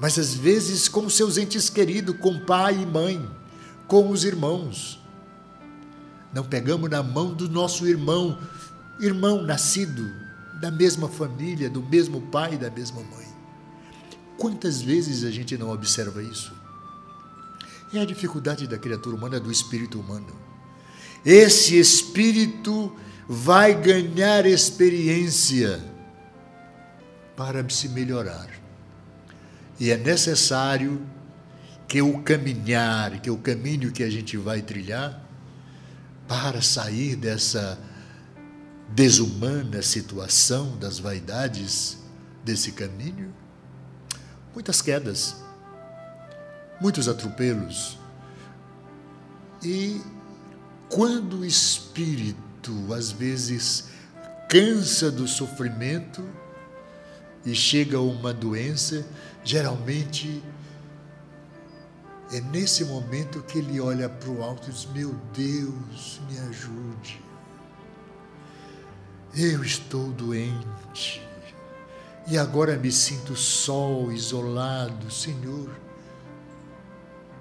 mas 0.00 0.18
às 0.18 0.32
vezes 0.34 0.88
com 0.88 1.08
seus 1.10 1.36
entes 1.36 1.68
queridos, 1.68 2.16
com 2.18 2.38
pai 2.40 2.80
e 2.80 2.86
mãe, 2.86 3.28
com 3.86 4.08
os 4.08 4.24
irmãos. 4.24 4.98
Não 6.32 6.44
pegamos 6.44 6.88
na 6.88 7.02
mão 7.02 7.34
do 7.34 7.48
nosso 7.48 7.86
irmão, 7.86 8.38
irmão 9.00 9.42
nascido 9.42 10.17
da 10.60 10.70
mesma 10.70 11.08
família, 11.08 11.70
do 11.70 11.82
mesmo 11.82 12.20
pai 12.20 12.56
da 12.56 12.70
mesma 12.70 13.02
mãe. 13.02 13.26
Quantas 14.36 14.80
vezes 14.80 15.24
a 15.24 15.30
gente 15.30 15.56
não 15.56 15.70
observa 15.70 16.22
isso? 16.22 16.52
É 17.92 18.00
a 18.00 18.04
dificuldade 18.04 18.66
da 18.66 18.78
criatura 18.78 19.16
humana, 19.16 19.40
do 19.40 19.50
espírito 19.50 19.98
humano. 19.98 20.36
Esse 21.24 21.78
espírito 21.78 22.94
vai 23.28 23.74
ganhar 23.74 24.46
experiência 24.46 25.80
para 27.36 27.68
se 27.68 27.88
melhorar. 27.88 28.48
E 29.80 29.90
é 29.90 29.96
necessário 29.96 31.00
que 31.86 32.02
o 32.02 32.20
caminhar, 32.22 33.20
que 33.20 33.30
o 33.30 33.38
caminho 33.38 33.92
que 33.92 34.02
a 34.02 34.10
gente 34.10 34.36
vai 34.36 34.60
trilhar, 34.60 35.24
para 36.26 36.60
sair 36.60 37.16
dessa 37.16 37.78
desumana 38.88 39.82
situação 39.82 40.76
das 40.78 40.98
vaidades 40.98 41.98
desse 42.44 42.72
caminho, 42.72 43.34
muitas 44.54 44.80
quedas, 44.80 45.36
muitos 46.80 47.08
atropelos. 47.08 47.98
E 49.62 50.00
quando 50.88 51.40
o 51.40 51.44
espírito 51.44 52.92
às 52.94 53.10
vezes 53.10 53.88
cansa 54.48 55.10
do 55.10 55.28
sofrimento 55.28 56.26
e 57.44 57.54
chega 57.54 57.98
a 57.98 58.02
uma 58.02 58.32
doença, 58.32 59.06
geralmente 59.44 60.42
é 62.32 62.40
nesse 62.40 62.84
momento 62.84 63.42
que 63.42 63.58
ele 63.58 63.80
olha 63.80 64.08
para 64.08 64.30
o 64.30 64.42
alto 64.42 64.68
e 64.68 64.72
diz: 64.72 64.86
Meu 64.86 65.14
Deus, 65.34 66.20
me 66.28 66.38
ajude. 66.48 67.27
Eu 69.36 69.62
estou 69.62 70.10
doente 70.12 71.22
e 72.26 72.36
agora 72.36 72.76
me 72.76 72.90
sinto 72.90 73.36
só, 73.36 74.10
isolado. 74.10 75.10
Senhor, 75.10 75.70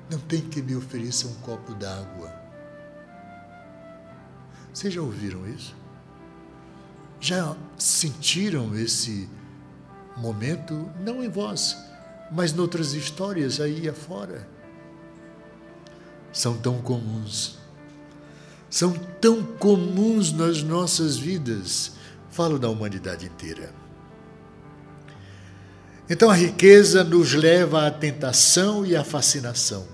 não 0.09 0.19
tem 0.19 0.41
que 0.41 0.61
me 0.61 0.75
ofereça 0.75 1.27
um 1.27 1.33
copo 1.35 1.73
d'água. 1.73 2.33
Vocês 4.73 4.93
já 4.93 5.01
ouviram 5.01 5.47
isso? 5.47 5.75
Já 7.19 7.55
sentiram 7.77 8.77
esse 8.77 9.27
momento? 10.15 10.89
Não 10.99 11.23
em 11.23 11.29
vós, 11.29 11.75
mas 12.31 12.53
noutras 12.53 12.93
histórias 12.93 13.59
aí 13.59 13.89
afora 13.89 14.47
são 16.37 16.55
tão 16.55 16.79
comuns. 16.81 17.57
São 18.69 18.93
tão 19.21 19.43
comuns 19.43 20.31
nas 20.31 20.61
nossas 20.61 21.17
vidas. 21.17 21.93
Falo 22.29 22.59
da 22.59 22.69
humanidade 22.69 23.25
inteira. 23.25 23.73
Então 26.09 26.29
a 26.29 26.35
riqueza 26.35 27.03
nos 27.03 27.33
leva 27.33 27.85
à 27.85 27.91
tentação 27.91 28.85
e 28.85 28.95
à 28.95 29.03
fascinação. 29.03 29.85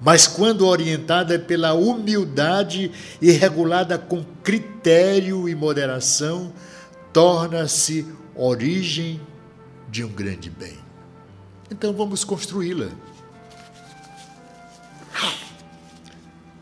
Mas 0.00 0.26
quando 0.26 0.66
orientada 0.66 1.38
pela 1.38 1.72
humildade 1.72 2.90
e 3.20 3.30
regulada 3.32 3.98
com 3.98 4.24
critério 4.42 5.48
e 5.48 5.54
moderação, 5.54 6.52
torna-se 7.12 8.06
origem 8.34 9.20
de 9.90 10.04
um 10.04 10.08
grande 10.08 10.50
bem. 10.50 10.76
Então 11.70 11.92
vamos 11.92 12.24
construí-la. 12.24 12.88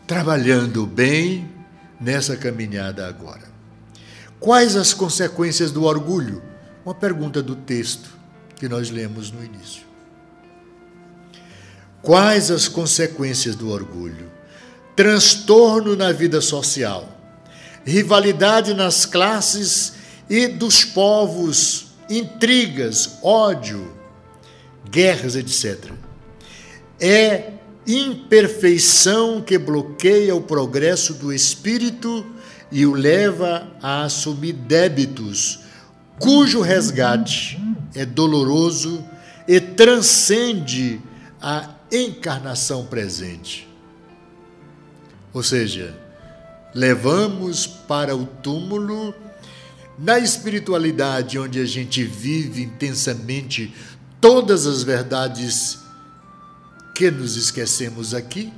Trabalhando 0.06 0.86
bem 0.86 1.50
nessa 2.00 2.36
caminhada 2.36 3.06
agora. 3.06 3.42
Quais 4.38 4.76
as 4.76 4.92
consequências 4.92 5.70
do 5.70 5.84
orgulho? 5.84 6.42
Uma 6.84 6.94
pergunta 6.94 7.42
do 7.42 7.56
texto 7.56 8.10
que 8.56 8.68
nós 8.68 8.90
lemos 8.90 9.30
no 9.30 9.42
início. 9.42 9.82
Quais 12.02 12.50
as 12.50 12.68
consequências 12.68 13.56
do 13.56 13.70
orgulho? 13.70 14.30
Transtorno 14.94 15.96
na 15.96 16.12
vida 16.12 16.42
social, 16.42 17.08
rivalidade 17.84 18.74
nas 18.74 19.06
classes 19.06 19.94
e 20.28 20.46
dos 20.46 20.84
povos, 20.84 21.86
intrigas, 22.08 23.18
ódio, 23.22 23.92
guerras, 24.90 25.34
etc. 25.34 25.90
É 27.00 27.53
imperfeição 27.86 29.42
que 29.42 29.58
bloqueia 29.58 30.34
o 30.34 30.40
progresso 30.40 31.14
do 31.14 31.32
espírito 31.32 32.24
e 32.70 32.86
o 32.86 32.92
leva 32.92 33.68
a 33.82 34.04
assumir 34.04 34.52
débitos, 34.52 35.60
cujo 36.18 36.60
resgate 36.60 37.60
é 37.94 38.04
doloroso 38.04 39.04
e 39.46 39.60
transcende 39.60 41.00
a 41.40 41.70
encarnação 41.92 42.86
presente. 42.86 43.68
Ou 45.32 45.42
seja, 45.42 45.94
levamos 46.74 47.66
para 47.66 48.16
o 48.16 48.24
túmulo, 48.24 49.14
na 49.96 50.18
espiritualidade 50.18 51.38
onde 51.38 51.60
a 51.60 51.64
gente 51.64 52.02
vive 52.02 52.62
intensamente 52.62 53.72
todas 54.20 54.66
as 54.66 54.82
verdades 54.82 55.83
que 56.94 57.10
nos 57.10 57.36
esquecemos 57.36 58.14
aqui, 58.14 58.52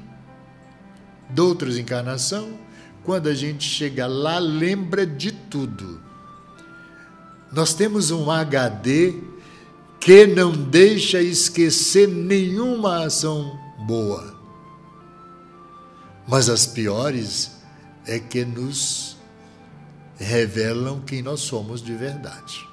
de 1.31 1.41
outras 1.41 1.79
encarnação, 1.79 2.59
quando 3.03 3.29
a 3.29 3.35
gente 3.35 3.65
chega 3.65 4.07
lá, 4.07 4.39
lembra 4.39 5.07
de 5.07 5.33
tudo. 5.33 6.01
Nós 7.51 7.73
temos 7.73 8.11
um 8.11 8.31
HD 8.31 9.15
que 9.99 10.27
não 10.27 10.53
deixa 10.53 11.23
esquecer 11.23 12.07
nenhuma 12.07 13.05
ação 13.05 13.59
boa. 13.87 14.37
Mas 16.29 16.49
as 16.49 16.67
piores 16.67 17.53
é 18.05 18.19
que 18.19 18.45
nos 18.45 19.17
revelam 20.19 21.01
quem 21.01 21.23
nós 21.23 21.41
somos 21.41 21.81
de 21.81 21.95
verdade. 21.95 22.69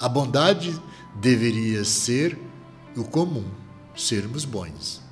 A 0.00 0.08
bondade 0.08 0.78
deveria 1.20 1.84
ser 1.84 2.38
o 2.96 3.04
comum 3.04 3.65
sermos 3.96 4.44
bons. 4.44 5.02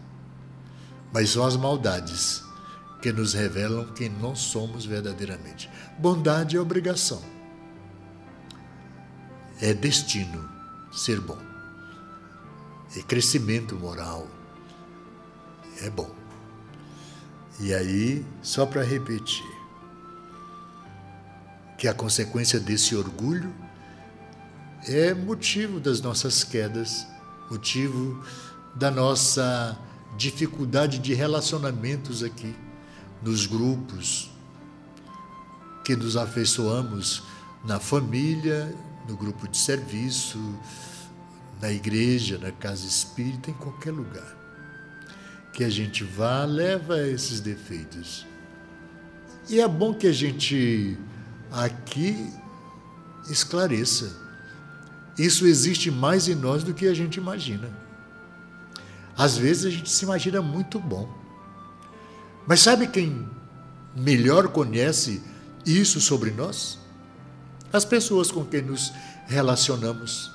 Mas 1.13 1.31
são 1.31 1.45
as 1.47 1.57
maldades 1.57 2.43
que 3.01 3.13
nos 3.13 3.35
revelam 3.35 3.93
quem 3.93 4.09
não 4.09 4.35
somos 4.35 4.85
verdadeiramente. 4.85 5.71
Bondade 5.99 6.57
é 6.57 6.61
obrigação. 6.61 7.23
É 9.61 9.73
destino 9.73 10.49
ser 10.93 11.21
bom. 11.21 11.39
É 12.97 13.03
crescimento 13.03 13.75
moral. 13.77 14.29
É 15.83 15.91
bom. 15.91 16.15
E 17.61 17.73
aí, 17.73 18.25
só 18.43 18.67
para 18.67 18.83
repetir, 18.83 19.47
que 21.77 21.87
a 21.87 21.95
consequência 21.95 22.59
desse 22.59 22.97
orgulho 22.97 23.53
é 24.87 25.15
motivo 25.15 25.79
das 25.79 26.01
nossas 26.01 26.43
quedas, 26.43 27.07
motivo 27.51 28.25
da 28.75 28.91
nossa 28.91 29.79
dificuldade 30.17 30.99
de 30.99 31.15
relacionamentos 31.15 32.23
aqui, 32.23 32.55
nos 33.23 33.47
grupos, 33.47 34.31
que 35.85 35.95
nos 35.97 36.17
afeiçoamos 36.17 37.23
na 37.65 37.79
família, 37.79 38.75
no 39.09 39.17
grupo 39.17 39.47
de 39.49 39.57
serviço, 39.57 40.39
na 41.61 41.71
igreja, 41.71 42.39
na 42.39 42.53
casa 42.53 42.87
espírita, 42.87 43.51
em 43.51 43.55
qualquer 43.55 43.93
lugar. 43.93 44.37
Que 45.53 45.65
a 45.65 45.71
gente 45.71 46.03
vá, 46.05 46.45
leva 46.45 47.01
esses 47.07 47.41
defeitos. 47.41 48.27
E 49.49 49.61
é 49.61 49.69
bom 49.69 49.95
que 49.95 50.07
a 50.07 50.13
gente 50.13 50.99
aqui 51.53 52.33
esclareça. 53.31 54.17
Isso 55.17 55.47
existe 55.47 55.91
mais 55.91 56.29
em 56.29 56.35
nós 56.35 56.65
do 56.65 56.75
que 56.75 56.87
a 56.87 56.95
gente 56.95 57.17
imagina. 57.17 57.84
Às 59.17 59.37
vezes 59.37 59.65
a 59.67 59.71
gente 59.71 59.91
se 59.91 60.05
imagina 60.05 60.43
muito 60.43 60.79
bom. 60.79 61.09
Mas 62.47 62.61
sabe 62.61 62.87
quem 62.87 63.29
melhor 63.95 64.49
conhece 64.49 65.23
isso 65.65 66.01
sobre 66.01 66.31
nós? 66.31 66.79
As 67.73 67.85
pessoas 67.85 68.31
com 68.31 68.45
quem 68.45 68.63
nos 68.63 68.93
relacionamos. 69.27 70.33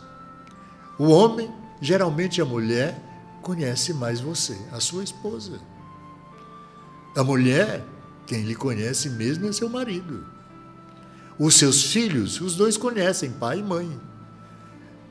O 0.98 1.10
homem, 1.10 1.52
geralmente 1.82 2.42
a 2.42 2.46
mulher, 2.46 3.00
conhece 3.42 3.94
mais 3.94 4.20
você, 4.20 4.58
a 4.72 4.80
sua 4.80 5.04
esposa. 5.04 5.60
A 7.16 7.24
mulher, 7.24 7.84
quem 8.26 8.44
lhe 8.44 8.56
conhece 8.56 9.10
mesmo 9.10 9.48
é 9.48 9.52
seu 9.52 9.70
marido. 9.70 10.26
Os 11.38 11.56
seus 11.56 11.84
filhos, 11.84 12.42
os 12.42 12.56
dois 12.56 12.78
conhecem, 12.78 13.32
pai 13.32 13.60
e 13.60 13.64
mãe. 13.64 14.00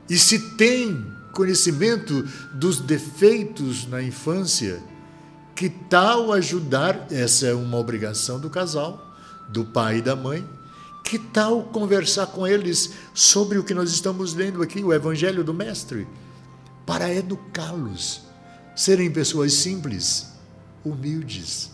E 0.07 0.17
se 0.17 0.55
tem 0.55 1.05
conhecimento 1.39 2.21
dos 2.51 2.81
defeitos 2.81 3.87
na 3.87 4.03
infância, 4.03 4.83
que 5.55 5.69
tal 5.69 6.33
ajudar? 6.33 7.07
Essa 7.09 7.47
é 7.47 7.53
uma 7.53 7.77
obrigação 7.77 8.37
do 8.37 8.49
casal, 8.49 9.15
do 9.47 9.63
pai 9.63 9.99
e 9.99 10.01
da 10.01 10.17
mãe. 10.17 10.45
Que 11.01 11.17
tal 11.17 11.63
conversar 11.63 12.27
com 12.27 12.45
eles 12.45 12.91
sobre 13.13 13.57
o 13.57 13.63
que 13.63 13.73
nós 13.73 13.89
estamos 13.89 14.33
lendo 14.33 14.61
aqui, 14.61 14.83
o 14.83 14.93
Evangelho 14.93 15.41
do 15.41 15.53
Mestre, 15.53 16.05
para 16.85 17.09
educá-los, 17.13 18.23
serem 18.75 19.09
pessoas 19.09 19.53
simples, 19.53 20.33
humildes, 20.83 21.71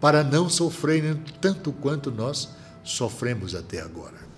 para 0.00 0.24
não 0.24 0.48
sofrerem 0.48 1.22
tanto 1.38 1.70
quanto 1.70 2.10
nós 2.10 2.48
sofremos 2.82 3.54
até 3.54 3.82
agora. 3.82 4.31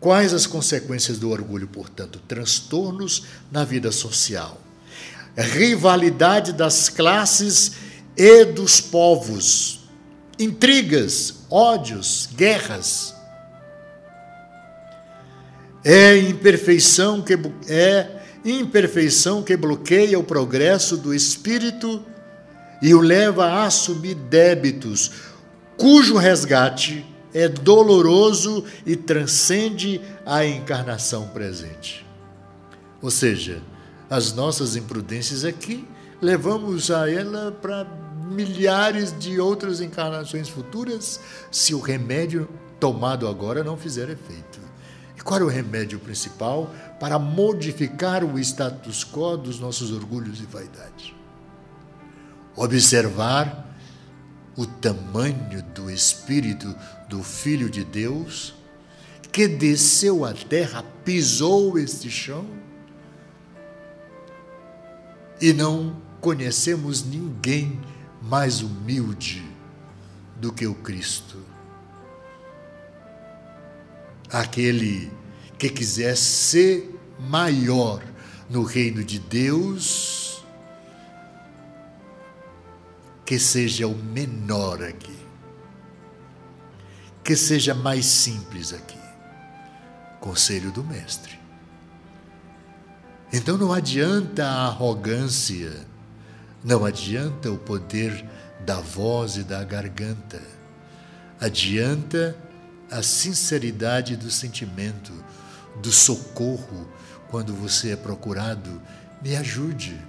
Quais 0.00 0.32
as 0.32 0.46
consequências 0.46 1.18
do 1.18 1.30
orgulho, 1.30 1.66
portanto? 1.66 2.20
Transtornos 2.28 3.24
na 3.50 3.64
vida 3.64 3.90
social, 3.90 4.60
rivalidade 5.36 6.52
das 6.52 6.88
classes 6.88 7.72
e 8.16 8.44
dos 8.44 8.80
povos, 8.80 9.80
intrigas, 10.38 11.34
ódios, 11.50 12.28
guerras. 12.36 13.14
É 15.84 16.16
imperfeição 16.16 17.22
que 17.22 17.34
é 17.68 18.18
imperfeição 18.44 19.42
que 19.42 19.56
bloqueia 19.56 20.18
o 20.18 20.24
progresso 20.24 20.96
do 20.96 21.12
espírito 21.12 22.04
e 22.80 22.94
o 22.94 23.00
leva 23.00 23.46
a 23.46 23.64
assumir 23.64 24.14
débitos, 24.14 25.10
cujo 25.76 26.16
resgate 26.16 27.04
é 27.32 27.48
doloroso 27.48 28.64
e 28.86 28.96
transcende 28.96 30.00
a 30.24 30.44
encarnação 30.44 31.28
presente. 31.28 32.06
Ou 33.00 33.10
seja, 33.10 33.62
as 34.10 34.32
nossas 34.32 34.76
imprudências 34.76 35.44
aqui 35.44 35.86
levamos 36.20 36.90
a 36.90 37.10
ela 37.10 37.52
para 37.52 37.86
milhares 38.30 39.16
de 39.18 39.40
outras 39.40 39.80
encarnações 39.80 40.48
futuras 40.48 41.20
se 41.50 41.74
o 41.74 41.80
remédio 41.80 42.48
tomado 42.78 43.26
agora 43.28 43.64
não 43.64 43.76
fizer 43.76 44.08
efeito. 44.08 44.60
E 45.16 45.20
qual 45.20 45.40
é 45.40 45.44
o 45.44 45.48
remédio 45.48 45.98
principal 45.98 46.72
para 47.00 47.18
modificar 47.18 48.24
o 48.24 48.38
status 48.38 49.04
quo 49.04 49.36
dos 49.36 49.58
nossos 49.58 49.92
orgulhos 49.92 50.40
e 50.40 50.44
vaidade? 50.44 51.14
Observar 52.56 53.67
o 54.58 54.66
tamanho 54.66 55.62
do 55.72 55.88
Espírito 55.88 56.74
do 57.08 57.22
Filho 57.22 57.70
de 57.70 57.84
Deus 57.84 58.56
que 59.30 59.46
desceu 59.46 60.24
à 60.24 60.34
terra, 60.34 60.84
pisou 61.04 61.78
este 61.78 62.10
chão 62.10 62.44
e 65.40 65.52
não 65.52 65.96
conhecemos 66.20 67.04
ninguém 67.04 67.80
mais 68.20 68.60
humilde 68.60 69.48
do 70.34 70.52
que 70.52 70.66
o 70.66 70.74
Cristo. 70.74 71.36
Aquele 74.28 75.12
que 75.56 75.68
quiser 75.68 76.16
ser 76.16 76.98
maior 77.16 78.02
no 78.50 78.64
reino 78.64 79.04
de 79.04 79.20
Deus, 79.20 80.27
que 83.28 83.38
seja 83.38 83.86
o 83.86 83.94
menor 83.94 84.82
aqui, 84.82 85.14
que 87.22 87.36
seja 87.36 87.74
mais 87.74 88.06
simples 88.06 88.72
aqui. 88.72 88.98
Conselho 90.18 90.72
do 90.72 90.82
Mestre. 90.82 91.38
Então 93.30 93.58
não 93.58 93.70
adianta 93.70 94.46
a 94.46 94.68
arrogância, 94.68 95.86
não 96.64 96.86
adianta 96.86 97.52
o 97.52 97.58
poder 97.58 98.24
da 98.64 98.80
voz 98.80 99.36
e 99.36 99.44
da 99.44 99.62
garganta, 99.62 100.40
adianta 101.38 102.34
a 102.90 103.02
sinceridade 103.02 104.16
do 104.16 104.30
sentimento, 104.30 105.12
do 105.82 105.92
socorro 105.92 106.90
quando 107.30 107.52
você 107.52 107.90
é 107.90 107.96
procurado. 107.96 108.80
Me 109.22 109.36
ajude. 109.36 110.07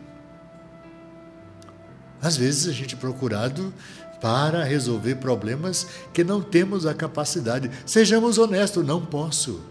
Às 2.22 2.36
vezes 2.38 2.68
a 2.68 2.72
gente 2.72 2.96
é 2.96 2.98
procurado 2.98 3.74
para 4.22 4.64
resolver 4.64 5.16
problemas 5.16 5.88
que 6.14 6.24
não 6.24 6.42
temos 6.42 6.86
a 6.86 6.94
capacidade. 6.94 7.72
Sejamos 7.86 8.38
honestos, 8.38 8.86
não 8.86 9.06
posso. 9.06 9.62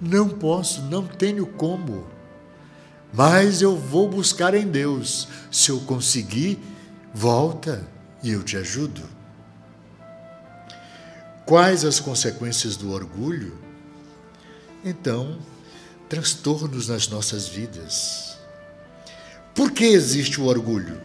Não 0.00 0.28
posso, 0.28 0.82
não 0.82 1.06
tenho 1.06 1.46
como 1.46 2.14
mas 3.16 3.62
eu 3.62 3.76
vou 3.76 4.08
buscar 4.08 4.54
em 4.54 4.66
Deus. 4.66 5.28
Se 5.50 5.70
eu 5.70 5.78
conseguir, 5.80 6.58
volta 7.14 7.86
e 8.22 8.32
eu 8.32 8.42
te 8.42 8.56
ajudo. 8.56 9.02
Quais 11.46 11.84
as 11.84 12.00
consequências 12.00 12.76
do 12.76 12.90
orgulho? 12.90 13.56
Então, 14.84 15.38
transtornos 16.08 16.88
nas 16.88 17.06
nossas 17.06 17.46
vidas. 17.46 18.36
Por 19.54 19.70
que 19.70 19.84
existe 19.84 20.40
o 20.40 20.46
orgulho? 20.46 21.00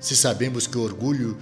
Se 0.00 0.16
sabemos 0.16 0.66
que 0.66 0.78
o 0.78 0.82
orgulho 0.82 1.36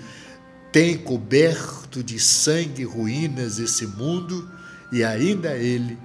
tem 0.73 0.97
coberto 0.97 2.03
de 2.03 2.19
sangue 2.19 2.85
ruínas 2.85 3.59
esse 3.59 3.87
mundo 3.87 4.49
e 4.93 5.03
ainda 5.03 5.57
ele 5.57 5.99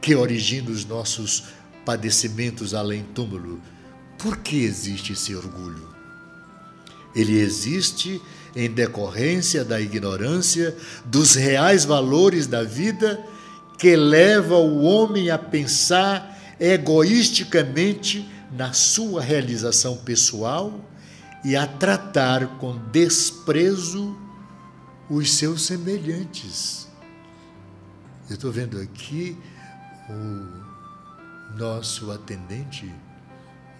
que 0.00 0.14
origina 0.14 0.70
os 0.70 0.84
nossos 0.84 1.44
padecimentos 1.84 2.74
além 2.74 3.02
túmulo. 3.14 3.60
Por 4.18 4.38
que 4.38 4.62
existe 4.62 5.12
esse 5.12 5.34
orgulho? 5.34 5.88
Ele 7.14 7.38
existe 7.38 8.20
em 8.54 8.70
decorrência 8.70 9.64
da 9.64 9.80
ignorância 9.80 10.76
dos 11.04 11.34
reais 11.34 11.84
valores 11.84 12.46
da 12.46 12.62
vida 12.62 13.22
que 13.78 13.96
leva 13.96 14.56
o 14.56 14.82
homem 14.82 15.30
a 15.30 15.38
pensar 15.38 16.38
egoisticamente 16.60 18.28
na 18.52 18.72
sua 18.72 19.22
realização 19.22 19.96
pessoal 19.96 20.78
e 21.44 21.56
a 21.56 21.66
tratar 21.66 22.46
com 22.58 22.76
desprezo 22.90 24.16
os 25.08 25.32
seus 25.32 25.62
semelhantes. 25.62 26.88
Eu 28.28 28.34
estou 28.34 28.52
vendo 28.52 28.78
aqui 28.80 29.36
o 30.08 31.56
nosso 31.56 32.12
atendente, 32.12 32.92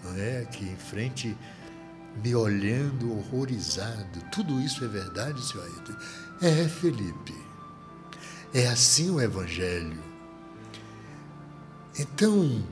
não 0.02 0.14
é? 0.16 0.40
Aqui 0.40 0.64
em 0.64 0.76
frente, 0.76 1.36
me 2.22 2.34
olhando 2.34 3.12
horrorizado. 3.12 4.20
Tudo 4.32 4.60
isso 4.60 4.84
é 4.84 4.88
verdade, 4.88 5.40
senhor 5.46 5.64
Ailton? 5.64 5.94
É, 6.42 6.68
Felipe. 6.68 7.34
É 8.52 8.66
assim 8.66 9.10
o 9.10 9.20
Evangelho. 9.20 10.02
Então, 11.98 12.64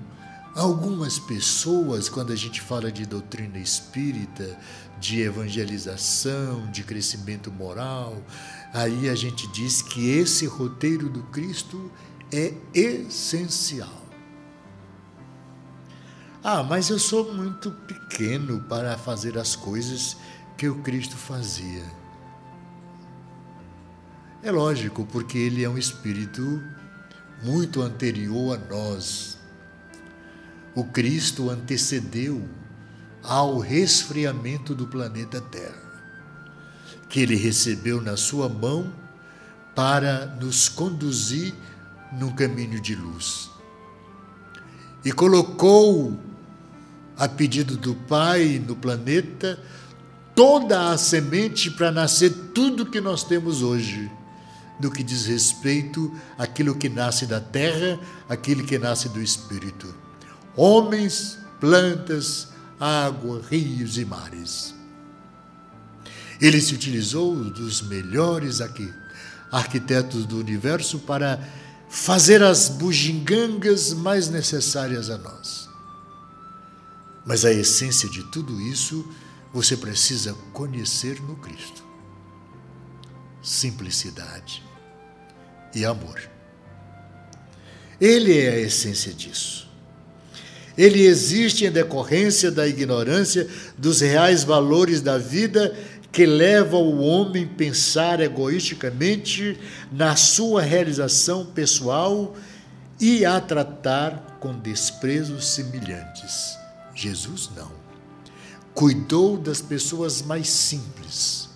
algumas 0.58 1.20
pessoas, 1.20 2.08
quando 2.08 2.32
a 2.32 2.36
gente 2.36 2.60
fala 2.60 2.90
de 2.90 3.06
doutrina 3.06 3.58
espírita, 3.58 4.58
de 4.98 5.20
evangelização, 5.20 6.68
de 6.72 6.82
crescimento 6.82 7.50
moral, 7.50 8.20
aí 8.74 9.08
a 9.08 9.14
gente 9.14 9.46
diz 9.48 9.80
que 9.80 10.10
esse 10.10 10.46
roteiro 10.46 11.08
do 11.08 11.22
Cristo 11.24 11.90
é 12.32 12.52
essencial. 12.74 14.02
Ah, 16.42 16.62
mas 16.64 16.90
eu 16.90 16.98
sou 16.98 17.32
muito 17.32 17.70
pequeno 17.70 18.60
para 18.64 18.98
fazer 18.98 19.38
as 19.38 19.54
coisas 19.54 20.16
que 20.56 20.68
o 20.68 20.82
Cristo 20.82 21.16
fazia. 21.16 21.84
É 24.42 24.50
lógico, 24.50 25.06
porque 25.06 25.38
ele 25.38 25.62
é 25.62 25.68
um 25.68 25.78
espírito 25.78 26.42
muito 27.44 27.80
anterior 27.80 28.56
a 28.56 28.74
nós. 28.74 29.37
O 30.74 30.84
Cristo 30.84 31.50
antecedeu 31.50 32.48
ao 33.22 33.58
resfriamento 33.58 34.74
do 34.74 34.86
planeta 34.86 35.40
Terra, 35.40 35.82
que 37.08 37.20
ele 37.20 37.36
recebeu 37.36 38.00
na 38.00 38.16
sua 38.16 38.48
mão 38.48 38.92
para 39.74 40.26
nos 40.26 40.68
conduzir 40.68 41.54
num 42.12 42.32
caminho 42.34 42.80
de 42.80 42.94
luz. 42.94 43.50
E 45.04 45.12
colocou 45.12 46.18
a 47.16 47.28
pedido 47.28 47.76
do 47.76 47.94
Pai 47.94 48.62
no 48.64 48.76
planeta, 48.76 49.58
toda 50.34 50.90
a 50.90 50.98
semente 50.98 51.70
para 51.70 51.90
nascer 51.90 52.30
tudo 52.54 52.86
que 52.86 53.00
nós 53.00 53.24
temos 53.24 53.62
hoje, 53.62 54.10
no 54.80 54.90
que 54.90 55.02
diz 55.02 55.26
respeito 55.26 56.16
àquilo 56.38 56.76
que 56.76 56.88
nasce 56.88 57.26
da 57.26 57.40
terra, 57.40 57.98
aquilo 58.28 58.64
que 58.64 58.78
nasce 58.78 59.08
do 59.08 59.20
Espírito. 59.20 59.92
Homens, 60.60 61.38
plantas, 61.60 62.48
água, 62.80 63.40
rios 63.48 63.96
e 63.96 64.04
mares. 64.04 64.74
Ele 66.40 66.60
se 66.60 66.74
utilizou 66.74 67.36
dos 67.44 67.80
melhores 67.82 68.60
arquitetos 69.52 70.26
do 70.26 70.36
universo 70.36 70.98
para 70.98 71.38
fazer 71.88 72.42
as 72.42 72.68
bugigangas 72.68 73.92
mais 73.92 74.28
necessárias 74.28 75.10
a 75.10 75.16
nós. 75.16 75.68
Mas 77.24 77.44
a 77.44 77.52
essência 77.52 78.08
de 78.08 78.24
tudo 78.24 78.60
isso 78.60 79.08
você 79.52 79.76
precisa 79.76 80.34
conhecer 80.52 81.22
no 81.22 81.36
Cristo. 81.36 81.84
Simplicidade 83.40 84.64
e 85.72 85.84
amor. 85.84 86.20
Ele 88.00 88.36
é 88.36 88.50
a 88.50 88.58
essência 88.58 89.14
disso. 89.14 89.67
Ele 90.78 91.04
existe 91.04 91.66
em 91.66 91.72
decorrência 91.72 92.52
da 92.52 92.68
ignorância 92.68 93.48
dos 93.76 94.00
reais 94.00 94.44
valores 94.44 95.00
da 95.00 95.18
vida 95.18 95.76
que 96.12 96.24
leva 96.24 96.76
o 96.76 97.00
homem 97.00 97.44
a 97.44 97.56
pensar 97.56 98.20
egoisticamente 98.20 99.58
na 99.90 100.14
sua 100.14 100.62
realização 100.62 101.44
pessoal 101.46 102.36
e 103.00 103.26
a 103.26 103.40
tratar 103.40 104.38
com 104.38 104.56
desprezos 104.56 105.48
semelhantes. 105.48 106.56
Jesus 106.94 107.50
não. 107.56 107.72
Cuidou 108.72 109.36
das 109.36 109.60
pessoas 109.60 110.22
mais 110.22 110.48
simples, 110.48 111.48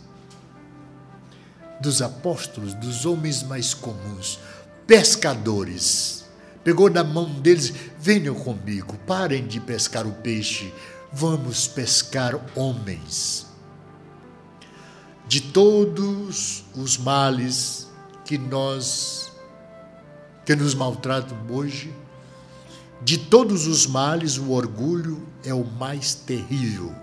dos 1.80 2.02
apóstolos, 2.02 2.74
dos 2.74 3.06
homens 3.06 3.44
mais 3.44 3.72
comuns, 3.72 4.40
pescadores. 4.84 6.21
Pegou 6.64 6.88
na 6.90 7.02
mão 7.02 7.28
deles: 7.40 7.72
venham 7.98 8.34
comigo, 8.34 8.96
parem 9.06 9.46
de 9.46 9.60
pescar 9.60 10.06
o 10.06 10.12
peixe, 10.12 10.72
vamos 11.12 11.66
pescar 11.66 12.38
homens. 12.54 13.46
De 15.26 15.40
todos 15.40 16.64
os 16.74 16.98
males 16.98 17.88
que 18.24 18.36
nós 18.38 19.30
que 20.44 20.56
nos 20.56 20.74
maltratam 20.74 21.38
hoje, 21.48 21.94
de 23.04 23.18
todos 23.18 23.66
os 23.66 23.86
males, 23.86 24.38
o 24.38 24.50
orgulho 24.50 25.26
é 25.44 25.52
o 25.52 25.64
mais 25.64 26.14
terrível, 26.14 26.94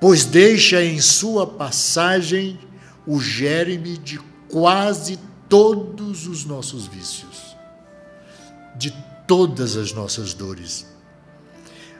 pois 0.00 0.24
deixa 0.24 0.82
em 0.82 1.00
sua 1.00 1.46
passagem 1.46 2.58
o 3.06 3.20
germe 3.20 3.96
de 3.96 4.18
quase 4.48 5.18
todos 5.48 6.26
os 6.26 6.44
nossos 6.44 6.86
vícios, 6.86 7.45
de 8.78 8.94
todas 9.26 9.76
as 9.76 9.92
nossas 9.92 10.34
dores. 10.34 10.86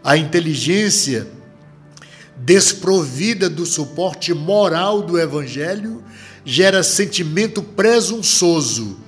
A 0.03 0.16
inteligência 0.16 1.27
desprovida 2.37 3.49
do 3.49 3.64
suporte 3.64 4.33
moral 4.35 5.03
do 5.03 5.18
Evangelho 5.18 6.05
gera 6.45 6.83
sentimento 6.83 7.62
presunçoso 7.62 8.99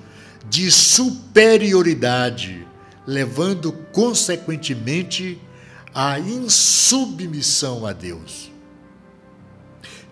de 0.49 0.71
superioridade, 0.73 2.67
levando 3.07 3.73
consequentemente 3.93 5.41
à 5.95 6.19
insubmissão 6.19 7.87
a 7.87 7.93
Deus. 7.93 8.51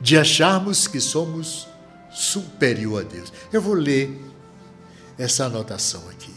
De 0.00 0.18
acharmos 0.18 0.86
que 0.86 1.00
somos 1.00 1.66
superior 2.12 3.00
a 3.00 3.04
Deus. 3.04 3.32
Eu 3.52 3.62
vou 3.62 3.74
ler 3.74 4.20
essa 5.18 5.46
anotação 5.46 6.02
aqui. 6.10 6.32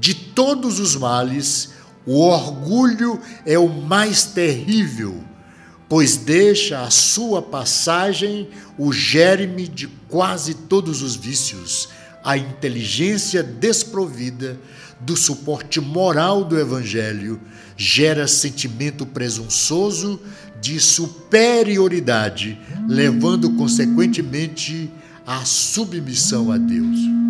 De 0.00 0.14
todos 0.14 0.78
os 0.78 0.94
males, 0.96 1.70
o 2.06 2.20
orgulho 2.20 3.20
é 3.44 3.58
o 3.58 3.68
mais 3.68 4.24
terrível, 4.24 5.22
pois 5.88 6.16
deixa 6.16 6.80
a 6.80 6.90
sua 6.90 7.42
passagem 7.42 8.48
o 8.78 8.92
germe 8.92 9.66
de 9.66 9.88
quase 10.08 10.54
todos 10.54 11.02
os 11.02 11.16
vícios, 11.16 11.88
a 12.24 12.36
inteligência 12.36 13.42
desprovida 13.42 14.58
do 15.00 15.16
suporte 15.16 15.80
moral 15.80 16.44
do 16.44 16.58
Evangelho 16.58 17.40
gera 17.76 18.26
sentimento 18.26 19.06
presunçoso 19.06 20.20
de 20.60 20.80
superioridade, 20.80 22.58
levando 22.88 23.50
consequentemente 23.50 24.90
à 25.26 25.44
submissão 25.44 26.50
a 26.50 26.58
Deus. 26.58 27.27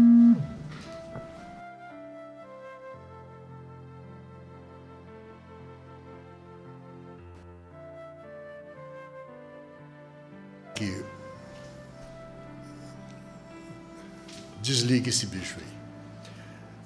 Desligue 14.68 15.08
esse 15.08 15.24
bicho 15.24 15.56
aí. 15.58 15.78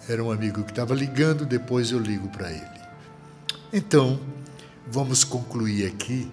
Era 0.09 0.22
um 0.22 0.30
amigo 0.30 0.62
que 0.62 0.70
estava 0.70 0.95
ligando, 0.95 1.45
depois 1.45 1.91
eu 1.91 1.99
ligo 1.99 2.28
para 2.28 2.51
ele. 2.51 2.80
Então, 3.72 4.20
vamos 4.87 5.24
concluir 5.24 5.87
aqui. 5.87 6.30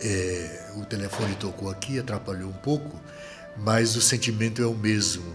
É, 0.00 0.72
o 0.76 0.84
telefone 0.84 1.34
tocou 1.34 1.68
aqui, 1.68 1.98
atrapalhou 1.98 2.48
um 2.48 2.60
pouco, 2.60 3.00
mas 3.56 3.96
o 3.96 4.00
sentimento 4.00 4.62
é 4.62 4.66
o 4.66 4.74
mesmo. 4.74 5.34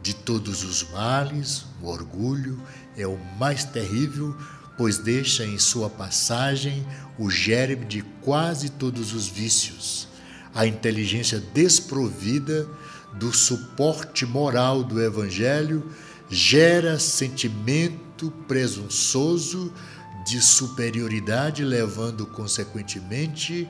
De 0.00 0.14
todos 0.14 0.62
os 0.62 0.88
males, 0.90 1.64
o 1.80 1.86
orgulho 1.86 2.60
é 2.96 3.06
o 3.06 3.18
mais 3.36 3.64
terrível, 3.64 4.36
pois 4.76 4.98
deixa 4.98 5.44
em 5.44 5.58
sua 5.58 5.90
passagem 5.90 6.86
o 7.18 7.28
germe 7.28 7.84
de 7.84 8.02
quase 8.20 8.68
todos 8.68 9.12
os 9.12 9.26
vícios. 9.26 10.08
A 10.54 10.66
inteligência 10.66 11.40
desprovida 11.40 12.68
do 13.14 13.32
suporte 13.32 14.24
moral 14.24 14.82
do 14.82 15.02
Evangelho 15.02 15.90
gera 16.28 16.98
sentimento 16.98 18.30
presunçoso 18.48 19.72
de 20.26 20.40
superioridade, 20.40 21.64
levando 21.64 22.26
consequentemente 22.26 23.68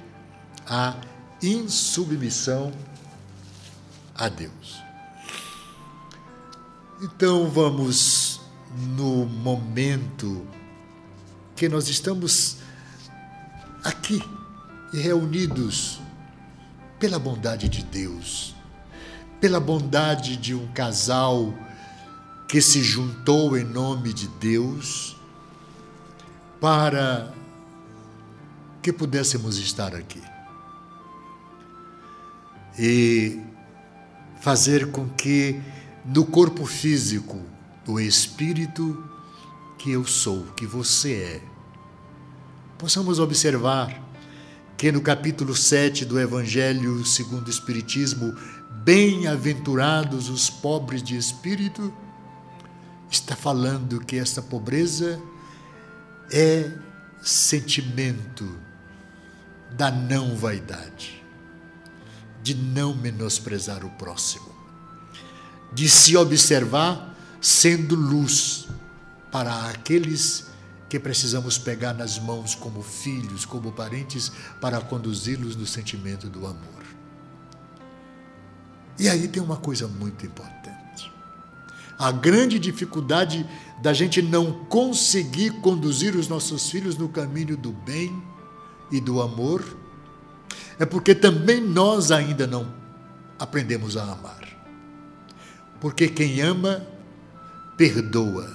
à 0.67 0.97
insubmissão 1.43 2.73
a 4.15 4.29
Deus. 4.29 4.83
Então 7.03 7.51
vamos 7.51 8.41
no 8.97 9.27
momento 9.27 10.47
que 11.57 11.69
nós 11.69 11.89
estamos 11.89 12.59
aqui 13.83 14.23
reunidos 14.93 16.01
pela 17.01 17.19
bondade 17.19 17.69
de 17.69 17.83
Deus 17.83 18.55
pela 19.43 19.59
bondade 19.59 20.37
de 20.37 20.55
um 20.55 20.69
casal 20.69 21.53
que 22.47 22.63
se 22.63 22.81
juntou 22.81 23.59
em 23.59 23.65
nome 23.65 24.13
de 24.13 24.29
Deus 24.29 25.17
para 26.61 27.35
que 28.81 28.93
pudéssemos 28.93 29.59
estar 29.59 29.97
aqui 29.97 30.23
e 32.79 33.41
fazer 34.41 34.93
com 34.93 35.09
que 35.09 35.61
no 36.05 36.25
corpo 36.25 36.65
físico, 36.65 37.43
do 37.85 37.99
espírito 37.99 39.05
que 39.77 39.91
eu 39.91 40.07
sou, 40.07 40.45
que 40.57 40.67
você 40.67 41.15
é, 41.15 41.43
possamos 42.79 43.19
observar 43.19 44.01
que 44.77 44.93
no 44.93 45.01
capítulo 45.01 45.57
7 45.57 46.05
do 46.05 46.19
Evangelho 46.21 47.05
segundo 47.05 47.49
o 47.49 47.51
Espiritismo 47.51 48.33
Bem-aventurados 48.85 50.29
os 50.29 50.51
pobres 50.51 51.03
de 51.03 51.17
espírito, 51.17 51.93
está 53.11 53.37
falando 53.37 54.01
que 54.01 54.17
esta 54.17 54.43
pobreza 54.43 55.21
é 56.31 56.73
sentimento 57.23 58.59
da 59.71 59.91
não 59.91 60.37
vaidade, 60.37 61.23
de 62.43 62.55
não 62.55 62.95
menosprezar 62.95 63.85
o 63.85 63.91
próximo, 63.91 64.51
de 65.73 65.89
se 65.89 66.17
observar 66.17 67.15
sendo 67.41 67.95
luz 67.95 68.69
para 69.31 69.69
aqueles 69.71 70.47
que 70.89 70.99
precisamos 70.99 71.57
pegar 71.57 71.95
nas 71.95 72.19
mãos 72.19 72.55
como 72.55 72.83
filhos, 72.83 73.45
como 73.45 73.73
parentes, 73.73 74.31
para 74.61 74.81
conduzi-los 74.81 75.57
no 75.57 75.67
sentimento 75.67 76.29
do 76.29 76.47
amor. 76.47 76.82
E 79.03 79.09
aí 79.09 79.27
tem 79.27 79.43
uma 79.43 79.57
coisa 79.57 79.89
muito 79.89 80.25
importante. 80.25 81.13
A 81.99 82.13
grande 82.13 82.57
dificuldade 82.57 83.45
da 83.83 83.93
gente 83.93 84.23
não 84.23 84.53
conseguir 84.67 85.61
conduzir 85.61 86.15
os 86.15 86.29
nossos 86.29 86.71
filhos 86.71 86.97
no 86.97 87.09
caminho 87.09 87.57
do 87.57 87.73
bem 87.73 88.23
e 88.93 89.01
do 89.01 89.21
amor 89.21 89.77
é 90.79 90.87
porque 90.87 91.17
também 91.17 91.61
nós 91.61 92.13
ainda 92.13 92.47
não 92.47 92.73
aprendemos 93.41 93.97
a 93.97 94.05
amar. 94.05 94.41
Porque 95.81 96.07
quem 96.07 96.41
ama, 96.41 96.87
perdoa. 97.77 98.49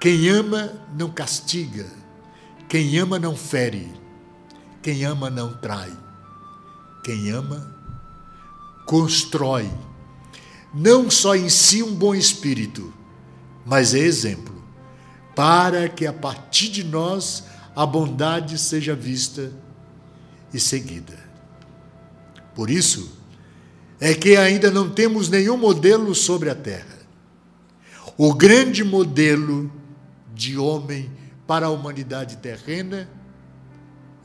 Quem 0.00 0.28
ama, 0.30 0.72
não 0.98 1.12
castiga. 1.12 1.86
Quem 2.68 2.98
ama, 2.98 3.20
não 3.20 3.36
fere. 3.36 3.88
Quem 4.82 5.04
ama, 5.04 5.30
não 5.30 5.54
trai. 5.54 5.92
Quem 7.04 7.30
ama, 7.30 7.83
constrói 8.86 9.70
não 10.72 11.10
só 11.10 11.36
em 11.36 11.48
si 11.48 11.82
um 11.82 11.94
bom 11.94 12.14
espírito, 12.14 12.92
mas 13.64 13.94
é 13.94 13.98
exemplo, 13.98 14.62
para 15.34 15.88
que 15.88 16.06
a 16.06 16.12
partir 16.12 16.68
de 16.68 16.82
nós 16.82 17.44
a 17.76 17.86
bondade 17.86 18.58
seja 18.58 18.94
vista 18.94 19.52
e 20.52 20.58
seguida. 20.58 21.18
Por 22.54 22.70
isso, 22.70 23.16
é 24.00 24.14
que 24.14 24.36
ainda 24.36 24.70
não 24.70 24.90
temos 24.90 25.28
nenhum 25.28 25.56
modelo 25.56 26.14
sobre 26.14 26.50
a 26.50 26.54
terra. 26.54 26.98
O 28.16 28.34
grande 28.34 28.84
modelo 28.84 29.72
de 30.32 30.58
homem 30.58 31.10
para 31.46 31.66
a 31.66 31.70
humanidade 31.70 32.36
terrena 32.38 33.08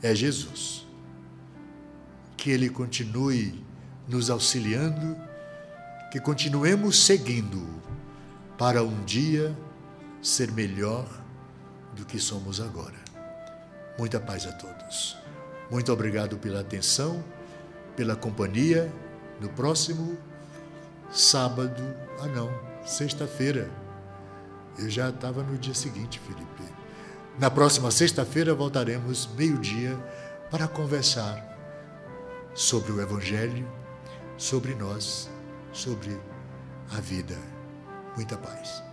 é 0.02 0.14
Jesus 0.14 0.80
que 2.40 2.50
Ele 2.50 2.70
continue 2.70 3.62
nos 4.10 4.28
auxiliando, 4.28 5.16
que 6.10 6.18
continuemos 6.18 7.04
seguindo 7.04 7.64
para 8.58 8.82
um 8.82 9.04
dia 9.04 9.56
ser 10.20 10.50
melhor 10.50 11.06
do 11.94 12.04
que 12.04 12.18
somos 12.18 12.60
agora. 12.60 12.98
Muita 13.96 14.18
paz 14.18 14.46
a 14.46 14.52
todos. 14.52 15.16
Muito 15.70 15.92
obrigado 15.92 16.36
pela 16.38 16.60
atenção, 16.60 17.22
pela 17.94 18.16
companhia. 18.16 18.92
No 19.40 19.48
próximo 19.50 20.18
sábado, 21.10 21.82
ah 22.20 22.26
não, 22.26 22.50
sexta-feira. 22.84 23.70
Eu 24.76 24.90
já 24.90 25.10
estava 25.10 25.42
no 25.44 25.56
dia 25.56 25.74
seguinte, 25.74 26.18
Felipe. 26.18 26.74
Na 27.38 27.48
próxima 27.48 27.90
sexta-feira 27.92 28.54
voltaremos 28.54 29.28
meio-dia 29.36 29.96
para 30.50 30.66
conversar 30.66 31.46
sobre 32.54 32.90
o 32.90 33.00
Evangelho, 33.00 33.66
sobre 34.40 34.74
nós, 34.74 35.28
sobre 35.70 36.18
a 36.90 37.00
vida. 37.00 37.36
Muita 38.16 38.38
paz. 38.38 38.89